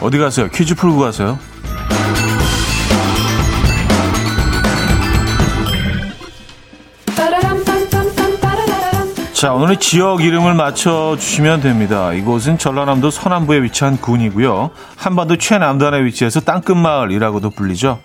[0.00, 0.48] 어디 가세요?
[0.48, 1.38] 퀴즈 풀고 가세요.
[9.36, 12.14] 자, 오늘 지역 이름을 맞춰주시면 됩니다.
[12.14, 14.70] 이곳은 전라남도 서남부에 위치한 군이고요.
[14.96, 18.00] 한반도 최남단에 위치해서 땅끝마을이라고도 불리죠.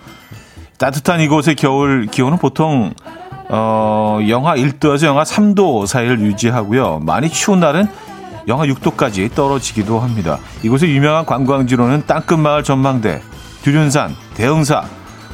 [0.78, 2.94] 따뜻한 이곳의 겨울 기온은 보통
[3.48, 7.00] 어, 영하 1도에서 영하 3도 사이를 유지하고요.
[7.00, 7.88] 많이 추운 날은
[8.50, 10.38] 영하 6도까지 떨어지기도 합니다.
[10.64, 13.22] 이곳의 유명한 관광지로는 땅끝마을 전망대,
[13.64, 14.84] 두륜산, 대흥사,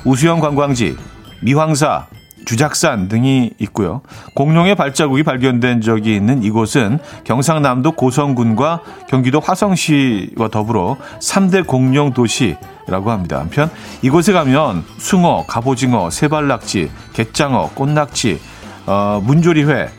[0.06, 0.96] 우수영 관광지,
[1.42, 2.06] 미황사,
[2.48, 4.02] 주작산 등이 있고요.
[4.34, 13.40] 공룡의 발자국이 발견된 적이 있는 이곳은 경상남도 고성군과 경기도 화성시와 더불어 3대 공룡 도시라고 합니다.
[13.40, 13.70] 한편
[14.02, 18.40] 이곳에 가면 숭어, 갑오징어, 세발낙지, 갯장어, 꽃낙지,
[18.86, 19.90] 어, 문조리회,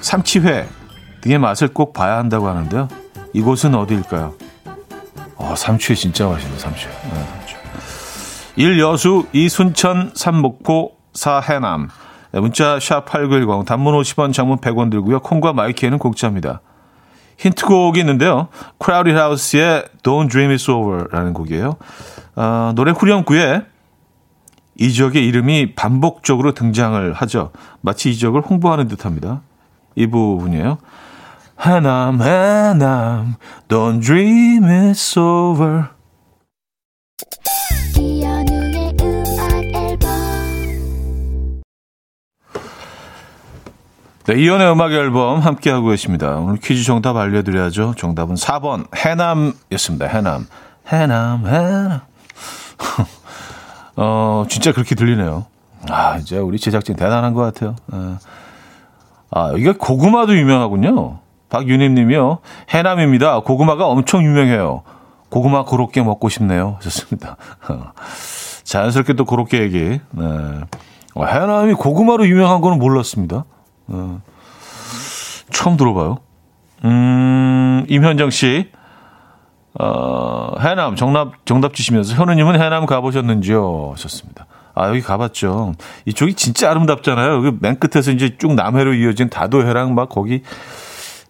[0.00, 0.68] 삼치회
[1.22, 2.86] 등의 맛을 꼭 봐야 한다고 하는데요.
[3.32, 4.34] 이곳은 어디일까요?
[5.34, 6.90] 어, 삼치회 진짜 맛있네, 삼치회.
[6.90, 7.58] 네, 삼치회.
[8.56, 11.88] 1여수, 이순천, 삼목포, 사해남.
[12.32, 15.20] 네, 문자 샵 8910 단문 50원 장문 100원 들고요.
[15.20, 16.60] 콩과 마이키에는 공짜입니다.
[17.38, 18.48] 힌트곡이 있는데요.
[18.82, 21.76] Crowded House의 Don't Dream It's Over라는 곡이에요.
[22.36, 23.62] 어, 노래 후렴구에
[24.76, 27.50] 이 지역의 이름이 반복적으로 등장을 하죠.
[27.80, 29.40] 마치 이 지역을 홍보하는 듯합니다.
[29.96, 30.78] 이 부분이에요.
[31.60, 33.34] 해남 해남
[33.68, 35.97] Don't Dream It's Over
[44.28, 46.36] 네, 이연의 음악 앨범 함께하고 계십니다.
[46.36, 47.94] 오늘 퀴즈 정답 알려드려야죠.
[47.96, 50.04] 정답은 4번 해남이었습니다.
[50.04, 50.46] 해남.
[50.86, 52.00] 해남, 해남.
[53.96, 55.46] 어, 진짜 그렇게 들리네요.
[55.88, 57.76] 아, 이제 우리 제작진 대단한 것 같아요.
[57.90, 58.18] 아,
[59.30, 61.20] 아 여기가 고구마도 유명하군요.
[61.48, 62.40] 박유님 님이요.
[62.68, 63.40] 해남입니다.
[63.40, 64.82] 고구마가 엄청 유명해요.
[65.30, 66.76] 고구마 고로케 먹고 싶네요.
[66.82, 67.38] 좋습니다.
[68.64, 70.00] 자연스럽게 또 고로케 얘기.
[70.10, 70.24] 네.
[71.14, 73.46] 어, 해남이 고구마로 유명한 거는 몰랐습니다.
[73.88, 74.20] 어,
[75.50, 76.18] 처음 들어봐요.
[76.84, 78.70] 음, 임현정 씨.
[79.80, 83.92] 어, 해남, 정답, 정답 주시면서 현우님은 해남 가보셨는지요?
[83.92, 84.46] 하셨습니다.
[84.74, 85.74] 아, 여기 가봤죠.
[86.06, 87.34] 이쪽이 진짜 아름답잖아요.
[87.34, 90.42] 여기 맨 끝에서 이제 쭉 남해로 이어진 다도해랑 막 거기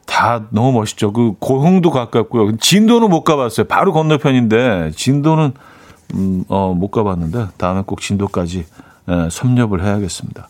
[0.07, 1.13] 다 너무 멋있죠.
[1.13, 2.57] 그 고흥도 가깝고요.
[2.57, 3.67] 진도는 못 가봤어요.
[3.67, 5.53] 바로 건너편인데 진도는
[6.15, 8.65] 음, 어, 못 가봤는데 다음에 꼭 진도까지
[9.11, 10.49] 예, 섭렵을 해야겠습니다.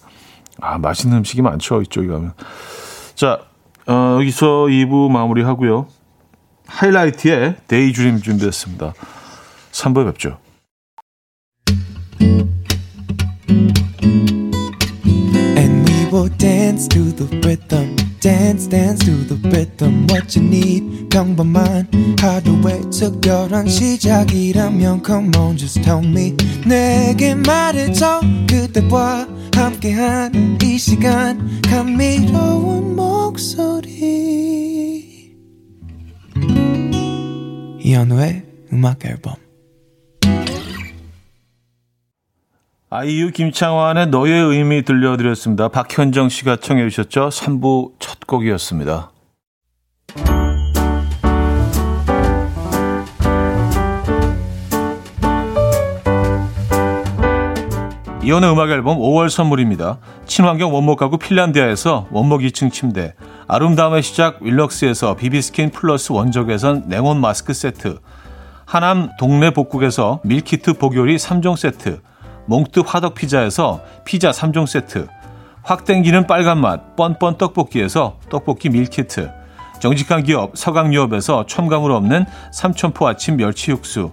[0.61, 1.83] 아, 맛있는 음식이 많죠.
[1.83, 2.33] 이쪽에 가면.
[3.14, 3.40] 자,
[3.87, 5.87] 어, 여기서 2부 마무리하고요.
[6.66, 8.92] 하이라이트의 Daydream 준비했습니다.
[9.73, 10.38] 3부에 뵙죠.
[16.11, 18.08] Will dance to the rhythm.
[18.20, 21.88] Dance dance to the rhythm what you need 평범한
[22.20, 26.35] 하루의 특별한 시작이라면 come on just tell me
[26.66, 33.68] 내게 말해줘 그대와 함께한 이 시간 감미로운 목소리
[37.81, 39.35] 이현우의 음악 앨범
[42.90, 45.68] 아이유 김창완의 너의 의미 들려드렸습니다.
[45.68, 47.29] 박현정 씨가 청해 주셨죠.
[47.29, 49.11] 3부 첫 곡이었습니다.
[58.22, 59.98] 이현우의 음악 앨범 5월 선물입니다.
[60.24, 63.12] 친환경 원목 가구 핀란디아에서 원목 2층 침대,
[63.48, 67.98] 아름다움의 시작 윌럭스에서 비비스킨 플러스 원적외선 냉온 마스크 세트,
[68.64, 72.01] 하남 동네 복국에서 밀키트 복요리 3종 세트,
[72.48, 75.06] 몽뜨 화덕 피자에서 피자 3종 세트,
[75.62, 79.30] 확 땡기는 빨간 맛 뻔뻔 떡볶이에서 떡볶이 밀키트,
[79.80, 84.12] 정직한 기업 서강유업에서 첨가물 없는 삼천포 아침 멸치 육수,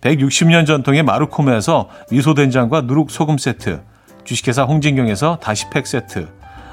[0.00, 3.82] 160년 전통의 마루코메에서 미소된장과 누룩소금 세트,
[4.24, 6.28] 주식회사 홍진경에서 다시팩 세트,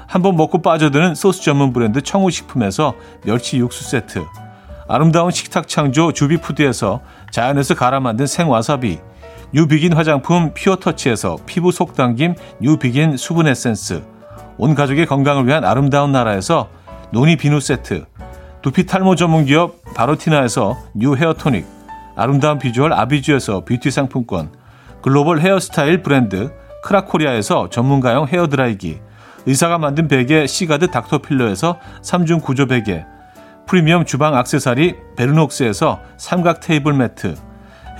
[0.06, 2.94] 한번 먹고 빠져드는 소스 전문 브랜드 청우식품에서
[3.24, 4.24] 멸치 육수 세트,
[4.88, 8.98] 아름다운 식탁 창조 주비푸드에서 자연에서 갈아 만든 생와사비,
[9.54, 14.02] 뉴비긴 화장품 피어터치에서 피부 속당김 뉴비긴 수분 에센스,
[14.56, 16.70] 온 가족의 건강을 위한 아름다운 나라에서
[17.10, 18.06] 노니 비누 세트,
[18.62, 21.66] 두피 탈모 전문 기업 바로티나에서 뉴 헤어 토닉,
[22.16, 24.50] 아름다운 비주얼 아비주에서 뷰티 상품권,
[25.02, 26.50] 글로벌 헤어스타일 브랜드
[26.84, 29.00] 크라코리아에서 전문가용 헤어드라이기,
[29.44, 33.04] 의사가 만든 베개 시가드 닥터필러에서 3중 구조 베개,
[33.66, 37.34] 프리미엄 주방 악세사리 베르녹스에서 삼각 테이블 매트,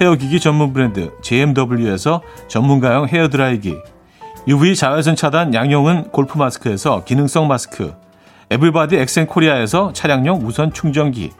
[0.02, 3.76] 헤어기기 전문 브랜드 JMW에서 전문가용 헤어드라이기,
[4.48, 7.94] UV 자외선 차단 양용은 골프 마스크에서 기능성 마스크,
[8.50, 11.30] 에블바디 엑센코리아에서 차량용 무선 충전기,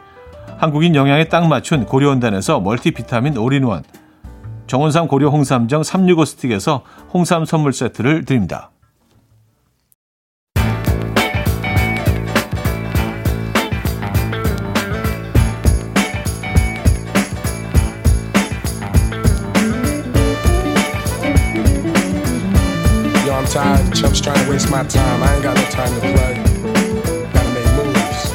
[0.57, 3.83] 한국인 영양에 딱 맞춘 고려원단에서 멀티비타민 올인원,
[4.67, 8.71] 정원삼 고려 홍삼정 365 스틱에서 홍삼 선물 세트를 드립니다.
[24.13, 25.23] Chumps trying to waste my time.
[25.23, 26.35] I ain't got no time to play.
[27.33, 28.33] Gotta make moves.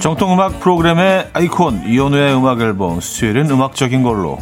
[0.00, 4.38] 정통 음악 프로그램의 아이콘 이현우의 음악 앨범 수요일은 음악적인 걸로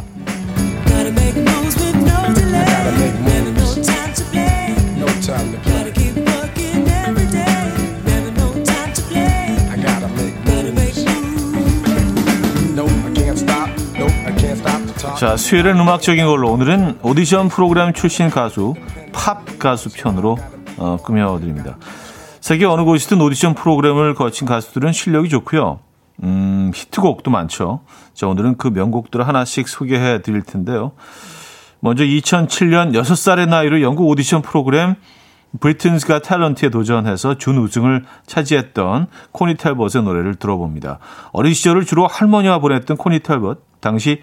[15.17, 18.75] 자, 수요일은 음악적인 걸로 오늘은 오디션 프로그램 출신 가수,
[19.13, 20.37] 팝 가수 편으로
[20.77, 21.77] 어, 꾸며드립니다.
[22.41, 25.79] 세계 어느 곳이든 오디션 프로그램을 거친 가수들은 실력이 좋고요.
[26.23, 27.81] 음, 히트곡도 많죠.
[28.13, 30.91] 자, 오늘은 그 명곡들을 하나씩 소개해 드릴 텐데요.
[31.79, 34.95] 먼저 2007년 6살의 나이로 영국 오디션 프로그램
[35.61, 40.99] Britain's Got Talent에 도전해서 준우승을 차지했던 코니 텔벗의 노래를 들어봅니다.
[41.31, 43.63] 어린 시절을 주로 할머니와 보냈던 코니 텔벗.
[43.79, 44.21] 당시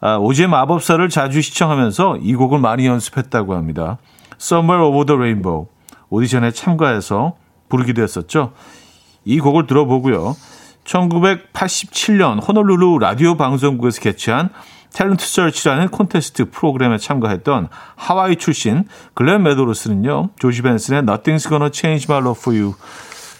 [0.00, 3.98] 아, 오즈의 마법사를 자주 시청하면서 이 곡을 많이 연습했다고 합니다.
[4.40, 5.66] Somewhere Over the Rainbow
[6.10, 7.34] 오디션에 참가해서
[7.68, 8.52] 부르기도 했었죠.
[9.24, 10.36] 이 곡을 들어보고요.
[10.84, 14.48] 1987년 호놀룰루 라디오 방송국에서 개최한
[14.92, 18.84] Talent Search라는 콘테스트 프로그램에 참가했던 하와이 출신
[19.14, 20.30] 글렌 메도로스는요.
[20.38, 22.74] 조지 벤슨의 Nothing's Gonna Change My Love For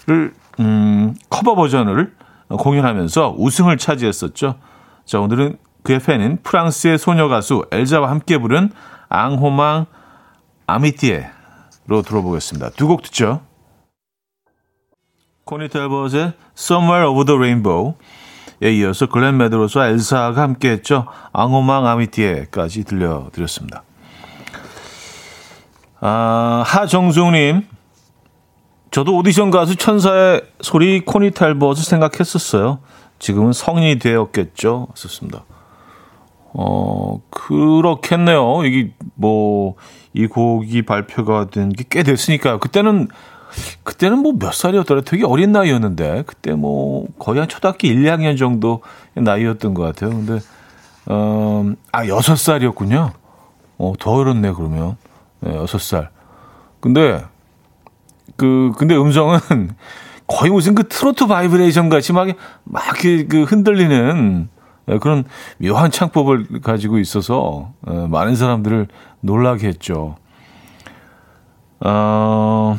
[0.07, 2.13] You를 음, 커버 버전을
[2.49, 4.55] 공연하면서 우승을 차지했었죠.
[5.05, 5.57] 자, 오늘은
[5.89, 8.69] 그의 팬인 프랑스의 소녀 가수 엘자와 함께 부른
[9.09, 9.87] Un roman
[10.67, 12.69] d'amitié로 들어보겠습니다.
[12.77, 13.41] 두 곡 듣죠.
[15.45, 21.07] 코니 텔버의 Somewhere Over the Rainbow에 이어서 글렌 메드로스와 엘사가 함께했죠.
[21.33, 23.81] Un roman d'amitié까지 들려드렸습니다.
[26.01, 27.67] 아, 하정숙님,
[28.91, 32.77] 저도 오디션 가수 천사의 소리 코니 텔버스 생각했었어요.
[33.17, 34.89] 지금은 성인이 되었겠죠.
[34.93, 35.45] 썼습니다.
[36.53, 38.63] 어, 그렇겠네요.
[38.65, 39.75] 이게 뭐,
[40.13, 42.59] 이 곡이 발표가 된 게 꽤 됐으니까요.
[42.59, 43.07] 그때는,
[43.83, 45.01] 그때는 뭐 몇 살이었더라?
[45.01, 48.81] 되게 어린 나이였는데, 그때 뭐, 거의 한 초등학교 1, 2학년 정도
[49.15, 50.09] 나이였던 것 같아요.
[50.11, 50.39] 근데,
[51.05, 53.11] 어, 아, 6살이었군요.
[53.77, 54.97] 어, 더 어렸네, 그러면.
[55.41, 56.09] 네, 6살.
[56.79, 57.23] 근데,
[58.35, 59.39] 그, 근데 음성은
[60.27, 62.27] 거의 무슨 그 트로트 바이브레이션 같이 막,
[62.63, 64.58] 막 그, 그 흔들리는, 예,
[64.97, 65.25] 그런
[65.59, 68.87] 묘한 창법을 가지고 있어서 예, 많은 사람들을
[69.21, 70.15] 놀라게 했죠.
[71.81, 72.77] 어,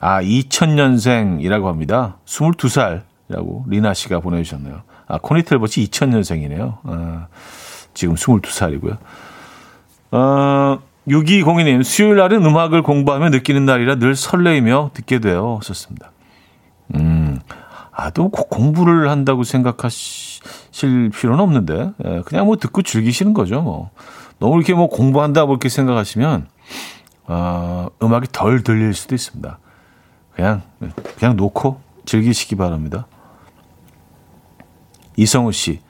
[0.00, 2.18] 아, 2000년생이라고 합니다.
[2.26, 4.82] 22살이라고 리나 씨가 보내주셨네요.
[5.06, 6.78] 아, 코니 텔벗이 2000년생이네요.
[6.84, 7.28] 아,
[7.94, 8.98] 지금 22살이고요.
[10.12, 10.78] 어,
[11.08, 16.10] 6202님, 수요일 날은 음악을 공부하며 느끼는 날이라 늘 설레이며 듣게 되어 썼습니다.
[16.94, 17.40] 음,
[17.92, 19.88] 아, 또 공부를 한다고 생각하
[20.76, 23.88] 실 필요는 없는데, 예, 그냥 뭐 듣고 즐기시는 거죠, 뭐.
[24.38, 26.48] 너무 이렇게 뭐 공부한다, 뭐 이렇게 생각하시면,
[27.28, 29.58] 어, 음악이 덜 들릴 수도 있습니다.
[30.34, 30.60] 그냥,
[31.18, 33.06] 그냥 놓고 즐기시기 바랍니다.
[35.16, 35.80] 이성우 씨,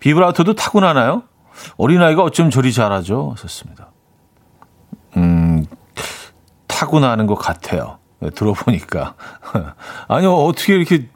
[0.00, 1.22] 비브라토도 타고나나요?
[1.76, 3.36] 어린아이가 어쩜 저리 잘하죠?
[3.38, 3.90] 썼습니다.
[5.18, 5.64] 음,
[6.66, 7.98] 타고나는 것 같아요.
[8.18, 9.14] 네, 들어보니까.
[10.08, 11.08] 아니, 어떻게 이렇게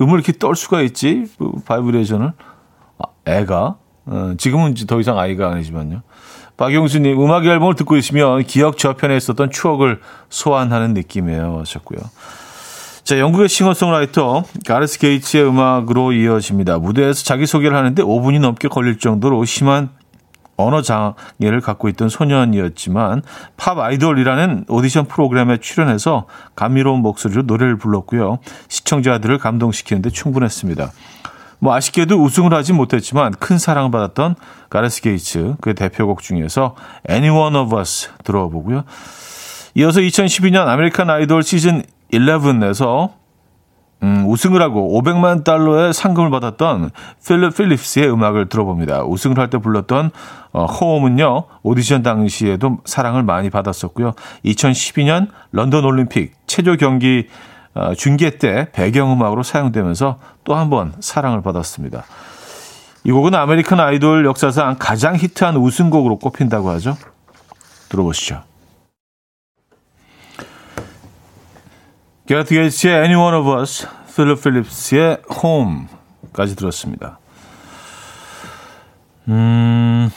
[0.00, 1.26] 음을 이렇게 떨 수가 있지?
[1.38, 2.32] 그 바이브레이션을.
[2.98, 3.76] 아, 애가.
[4.06, 6.02] 어, 지금은 더 이상 아이가 아니지만요.
[6.56, 11.58] 박용수님, 음악 앨범을 듣고 있으면 기억 저편에 있었던 추억을 소환하는 느낌이에요.
[11.60, 12.00] 하셨고요.
[13.04, 16.78] 자, 영국의 싱어송라이터 가레스 게이츠의 음악으로 이어집니다.
[16.78, 19.90] 무대에서 자기소개를 하는데 5분이 넘게 걸릴 정도로 심한
[20.58, 23.22] 언어 장애를 갖고 있던 소년이었지만
[23.56, 28.40] 팝 아이돌이라는 오디션 프로그램에 출연해서 감미로운 목소리로 노래를 불렀고요.
[28.68, 30.90] 시청자들을 감동시키는데 충분했습니다.
[31.60, 34.34] 뭐 아쉽게도 우승을 하지 못했지만 큰 사랑을 받았던
[34.68, 36.74] 가레스 게이츠 그의 대표곡 중에서
[37.08, 38.84] Any One of Us 들어보고요.
[39.76, 41.82] 이어서 2012년 아메리칸 아이돌 시즌
[42.12, 43.17] 11에서
[44.02, 46.90] 음, 우승을 하고 500만 달러의 상금을 받았던
[47.26, 49.02] 필립 필립스의 음악을 들어봅니다.
[49.04, 50.10] 우승을 할 때 불렀던
[50.52, 54.12] 어, Home은요 오디션 당시에도 사랑을 많이 받았었고요.
[54.44, 57.26] 2012년 런던 올림픽 체조 경기
[57.74, 62.04] 어, 중계 때 배경음악으로 사용되면서 또 한 번 사랑을 받았습니다.
[63.04, 66.96] 이 곡은 아메리칸 아이돌 역사상 가장 히트한 우승곡으로 꼽힌다고 하죠.
[67.88, 68.42] 들어보시죠.
[72.28, 77.18] 가레스 게이츠의 Any One of Us, 필립 필립스의 Home까지 들었습니다.
[79.28, 80.10] 음,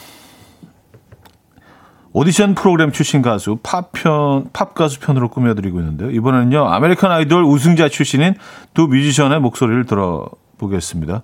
[2.12, 6.10] 오디션 프로그램 출신 가수 팝편 팝 가수 편으로 꾸며드리고 있는데요.
[6.10, 8.34] 이번에는요 아메리칸 아이돌 우승자 출신인
[8.74, 11.22] 두 뮤지션의 목소리를 들어보겠습니다.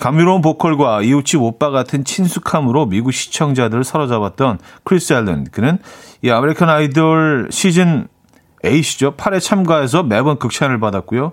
[0.00, 5.76] 감미로운 보컬과 이웃집 오빠 같은 친숙함으로 미국 시청자들을 사로잡았던 크리스 앨런 그는
[6.22, 8.08] 이 아메리칸 아이돌 시즌
[8.62, 11.32] 8이죠 8에 참가해서 매번 극찬을 받았고요.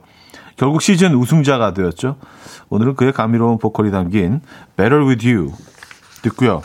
[0.58, 2.18] 결국 시즌 우승자가 되었죠.
[2.70, 4.42] 오늘은 그의 감미로운 보컬이 담긴
[4.76, 5.54] Better With You
[6.22, 6.62] 듣고요.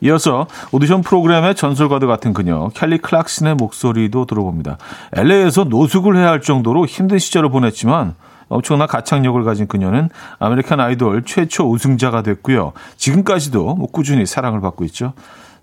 [0.00, 4.78] 이어서 오디션 프로그램의 전설과도 같은 그녀 켈리 클락슨의 목소리도 들어봅니다.
[5.12, 8.14] LA에서 노숙을 해야 할 정도로 힘든 시절을 보냈지만
[8.48, 12.72] 엄청난 가창력을 가진 그녀는 아메리칸 아이돌 최초 우승자가 됐고요.
[12.96, 15.14] 지금까지도 뭐 꾸준히 사랑을 받고 있죠.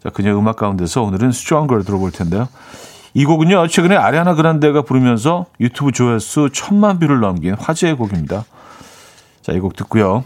[0.02, 2.48] 자, 그녀 음악 가운데서 오늘은 Stronger 들어볼 텐데요.
[3.14, 8.46] 이 곡은요, 최근에 아리아나 그란데가 부르면서 유튜브 조회수 천만 뷰를 넘긴 화제의 곡입니다.
[9.42, 10.24] 자, 이 곡 듣고요.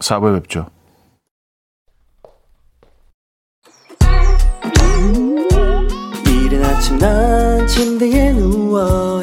[0.00, 0.66] 4부에 뵙죠.
[6.76, 9.22] 아침 난 침대에 누워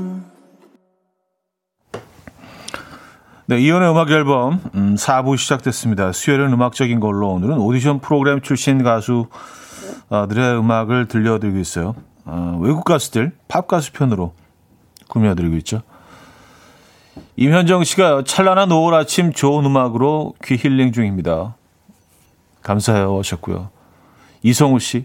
[3.51, 6.13] 네, 이연의 음악 앨범 음, 4부 시작됐습니다.
[6.13, 9.27] 수요일은 음악적인 걸로 오늘은 오디션 프로그램 출신 가수들의
[10.57, 11.93] 음악을 들려드리고 있어요.
[12.23, 14.33] 어, 외국 가수들 팝 가수 편으로
[15.09, 15.81] 꾸며드리고 있죠.
[17.35, 21.57] 임현정 씨가 찬란한 노을 아침 좋은 음악으로 귀 힐링 중입니다.
[22.63, 23.69] 감사해요 하셨고요.
[24.43, 25.03] 이성우 씨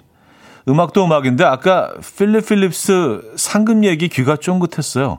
[0.68, 5.18] 음악도 음악인데 아까 필립 필립스 상금 얘기 귀가 쫑긋했어요.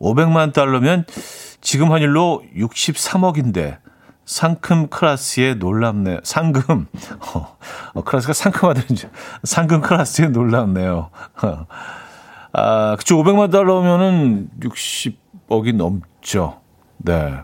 [0.00, 1.04] 500만 달러면
[1.60, 3.78] 지금 환율로 63억인데
[4.28, 6.18] 상금 클래스에 놀랍네요.
[6.22, 6.86] 상금.
[7.34, 7.56] 어,
[7.94, 9.10] 어, 클래스가 상큼하다는 줄.
[9.42, 11.08] 상금 클래스에 놀랍네요.
[12.52, 13.16] 아, 그쵸.
[13.16, 16.60] 500만 달러면은 60억이 넘죠.
[16.98, 17.38] 네.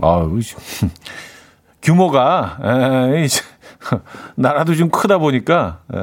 [0.00, 0.28] 아,
[1.82, 3.26] 규모가, 에,
[4.36, 5.98] 나라도 좀 크다 보니까, 에,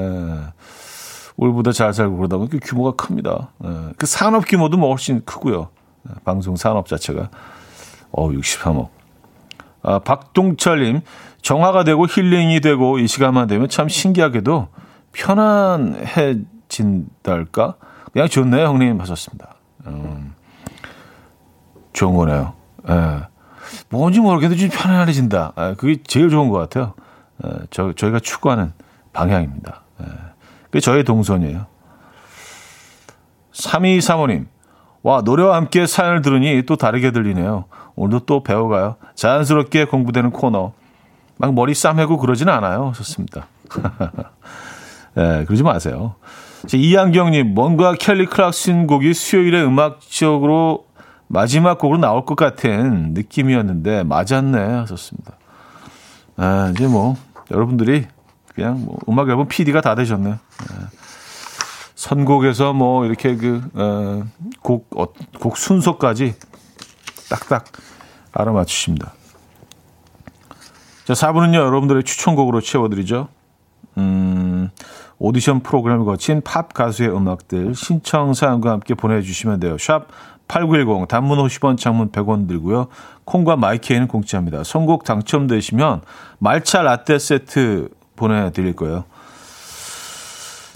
[1.42, 3.50] 올보다 잘 살고 그러다 보니까 규모가 큽니다.
[3.66, 5.70] 에, 그 산업 규모도 뭐 훨씬 크고요.
[6.24, 7.32] 방송 산업 자체가.
[8.12, 8.89] 어, 63억.
[9.82, 11.02] 아, 박동철님,
[11.42, 14.68] 정화가 되고 힐링이 되고 이 시간만 되면 참 신기하게도
[15.14, 17.76] 편안해진달까?
[18.14, 19.02] 그냥 좋네요, 형님.
[19.02, 19.56] 하셨습니다.
[19.88, 20.36] 음,
[21.94, 22.54] 좋은 거네요.
[22.88, 23.22] 예.
[23.89, 25.54] 뭔지 모르겠는데 좀 편안해진다.
[25.58, 26.94] 예, 그게 제일 좋은 것 같아요.
[27.46, 28.74] 예, 저, 저희가 추구하는
[29.12, 29.82] 방향입니다.
[30.02, 30.06] 예.
[30.72, 31.66] 그게 저의 동선이에요.
[33.52, 34.46] 3235님,
[35.04, 37.66] 와, 노래와 함께 사연을 들으니 또 다르게 들리네요.
[37.96, 38.96] 오늘도 또 배워가요.
[39.16, 40.72] 자연스럽게 공부되는 코너.
[41.38, 42.94] 막 머리 싸매고 그러지는 않아요.
[42.96, 43.48] 좋습니다.
[45.16, 46.16] 네, 그러지 마세요.
[46.72, 50.86] 이한경님, 뭔가 켈리 클락슨 곡이 수요일에 음악적으로
[51.28, 54.60] 마지막 곡으로 나올 것 같은 느낌이었는데, 맞았네.
[54.60, 55.34] 하셨습니다.
[56.38, 57.16] 아, 이제 뭐,
[57.50, 58.06] 여러분들이
[58.54, 60.34] 그냥 뭐 음악 앨범 PD가 다 되셨네요.
[60.34, 60.76] 네.
[61.95, 65.06] 선곡에서 뭐 이렇게 그곡 어,
[65.39, 66.36] 곡 순서까지
[67.30, 67.66] 딱딱
[68.32, 69.14] 알아맞추십니다.
[71.06, 73.28] 자, 4부는요, 여러분들의 추천곡으로 채워드리죠.
[73.97, 74.70] 음,
[75.20, 79.78] 오디션 프로그램을 거친 팝 가수의 음악들 신청 사연과 함께 보내주시면 돼요.
[79.78, 80.08] 샵
[80.47, 82.88] 8910 단문 50원 장문 100원 들고요.
[83.26, 84.64] 콩과 마이케이는 공짜입니다.
[84.64, 86.02] 선곡 당첨되시면
[86.39, 87.89] 말차 라떼 세트
[88.22, 89.06] 보내드릴 거예요.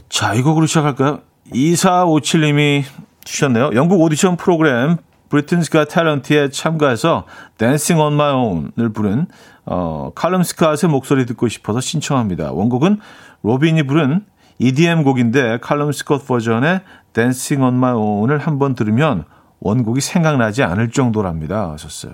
[0.09, 1.19] 자, 이 곡으로 시작할까요?
[1.53, 2.83] 2457님이
[3.23, 3.71] 주셨네요.
[3.75, 4.97] 영국 오디션 프로그램
[5.29, 7.25] Britain's Got Talent에 참가해서
[7.57, 9.27] Dancing on My Own을 부른
[9.65, 12.51] 어, 칼럼 스콧의 목소리 듣고 싶어서 신청합니다.
[12.51, 12.99] 원곡은
[13.43, 14.25] 로빈이 부른
[14.59, 16.81] EDM 곡인데 칼럼 스콧 버전의
[17.13, 19.25] Dancing on My Own을 한번 들으면
[19.59, 21.71] 원곡이 생각나지 않을 정도랍니다.
[21.71, 22.13] 하셨어요.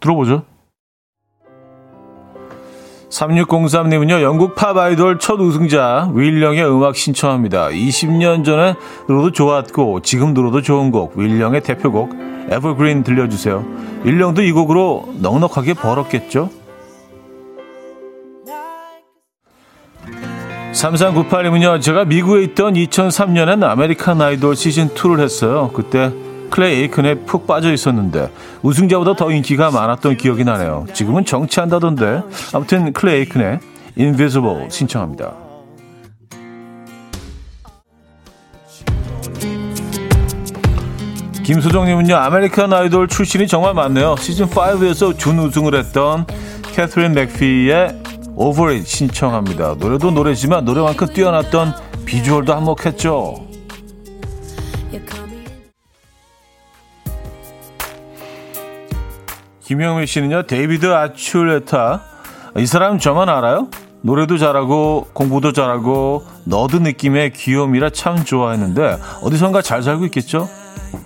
[0.00, 0.44] 들어보죠.
[3.14, 7.68] 3603님은요, 영국 팝 아이돌 첫 우승자 윌령의 음악 신청합니다.
[7.68, 8.74] 20년 전에
[9.06, 12.10] 들어도 좋았고, 지금 들어도 좋은 곡, 윌령의 대표곡,
[12.50, 13.64] 에버그린 들려주세요.
[14.02, 16.50] 윌령도 이 곡으로 넉넉하게 벌었겠죠?
[20.72, 25.70] 3398님은요, 제가 미국에 있던 2003년엔 아메리칸 아이돌 시즌2를 했어요.
[25.72, 26.12] 그때
[26.50, 28.30] 클레이 에이큰에 푹 빠져 있었는데
[28.62, 30.86] 우승자보다 더 인기가 많았던 기억이 나네요.
[30.92, 32.22] 지금은 정치한다던데
[32.52, 33.60] 아무튼 클레이 에이큰의
[33.98, 35.32] Invisible 신청합니다.
[41.44, 44.16] 김소정님은요 아메리칸 아이돌 출신이 정말 많네요.
[44.18, 46.26] 시즌 5에서 준우승을 했던
[46.72, 48.00] 캐서린 맥피의
[48.36, 49.76] It 신청합니다.
[49.78, 51.74] 노래도 노래지만 노래만큼 뛰어났던
[52.06, 53.53] 비주얼도 한몫했죠.
[59.64, 62.02] 김영미 씨는요, 데이비드 아츄레타.
[62.58, 63.68] 이 사람 저만 알아요?
[64.02, 70.48] 노래도 잘하고, 공부도 잘하고, nerd 느낌의 귀여움이라 참 좋아했는데, 어디선가 잘 살고 있겠죠?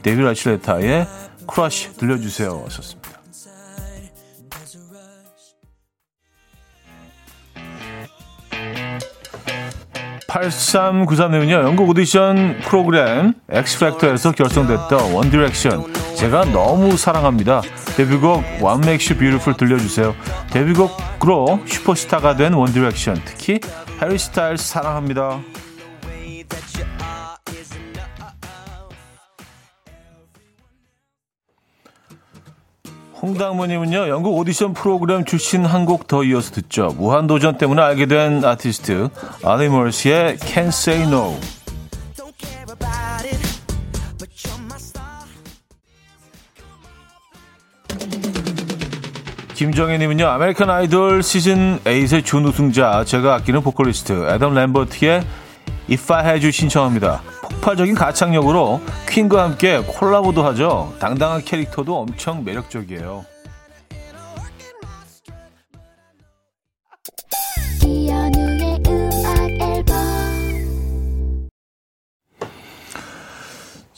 [0.02, 1.06] 데이비드 아츄레타의
[1.46, 2.62] Crush 들려주세요.
[2.64, 3.08] 하셨습니다.
[10.26, 15.97] 8393님은요, 영국 오디션 프로그램 X Factor에서 결성됐던 원디렉션.
[16.18, 17.62] 제가 너무 사랑합니다.
[17.96, 20.16] 데뷔곡 What Makes You Beautiful 들려주세요.
[20.50, 23.22] 데뷔곡으로 슈퍼스타가 된 원디렉션.
[23.24, 23.60] 특히
[24.02, 25.40] 해리 스타일스 사랑합니다.
[33.20, 36.94] 홍당무님은요, 영국 오디션 프로그램 출신 한 곡 더 이어서 듣죠.
[36.98, 39.08] 무한도전 때문에 알게 된 아티스트,
[39.42, 41.34] 올리 머스의 Can't Say No.
[49.58, 55.24] 김정혜님은요, 아메리칸 아이돌 시즌 8의 준우승자, 제가 아끼는 보컬리스트, 애덤 램버트의
[55.90, 57.22] If I Had You 신청합니다.
[57.42, 60.94] 폭발적인 가창력으로 퀸과 함께 콜라보도 하죠.
[61.00, 63.24] 당당한 캐릭터도 엄청 매력적이에요.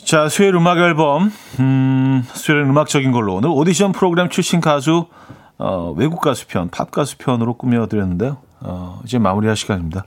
[0.06, 5.06] 자, 수요일 음악 앨범, 음, 수요일 음악적인 걸로 오늘 오디션 프로그램 출신 가수,
[5.60, 8.38] 어, 외국 가수 편, 팝 가수 편으로 꾸며드렸는데요.
[8.60, 10.04] 어, 이제 마무리할 시간입니다.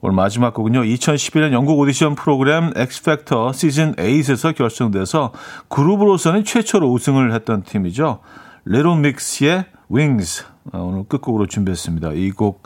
[0.00, 0.80] 오늘 마지막 곡은요.
[0.80, 5.32] 2011년 영국 오디션 프로그램 엑스팩터 시즌 8에서 결성돼서
[5.68, 8.20] 그룹으로서는 최초로 우승을 했던 팀이죠.
[8.64, 12.12] 레로믹스의 Wings 오늘 끝곡으로 준비했습니다.
[12.14, 12.62] 이 곡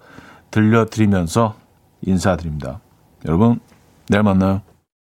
[0.53, 1.57] 들려드리면서
[2.03, 2.81] 인사드립니다.
[3.27, 3.59] 여러분
[4.09, 4.63] 내일 만나요.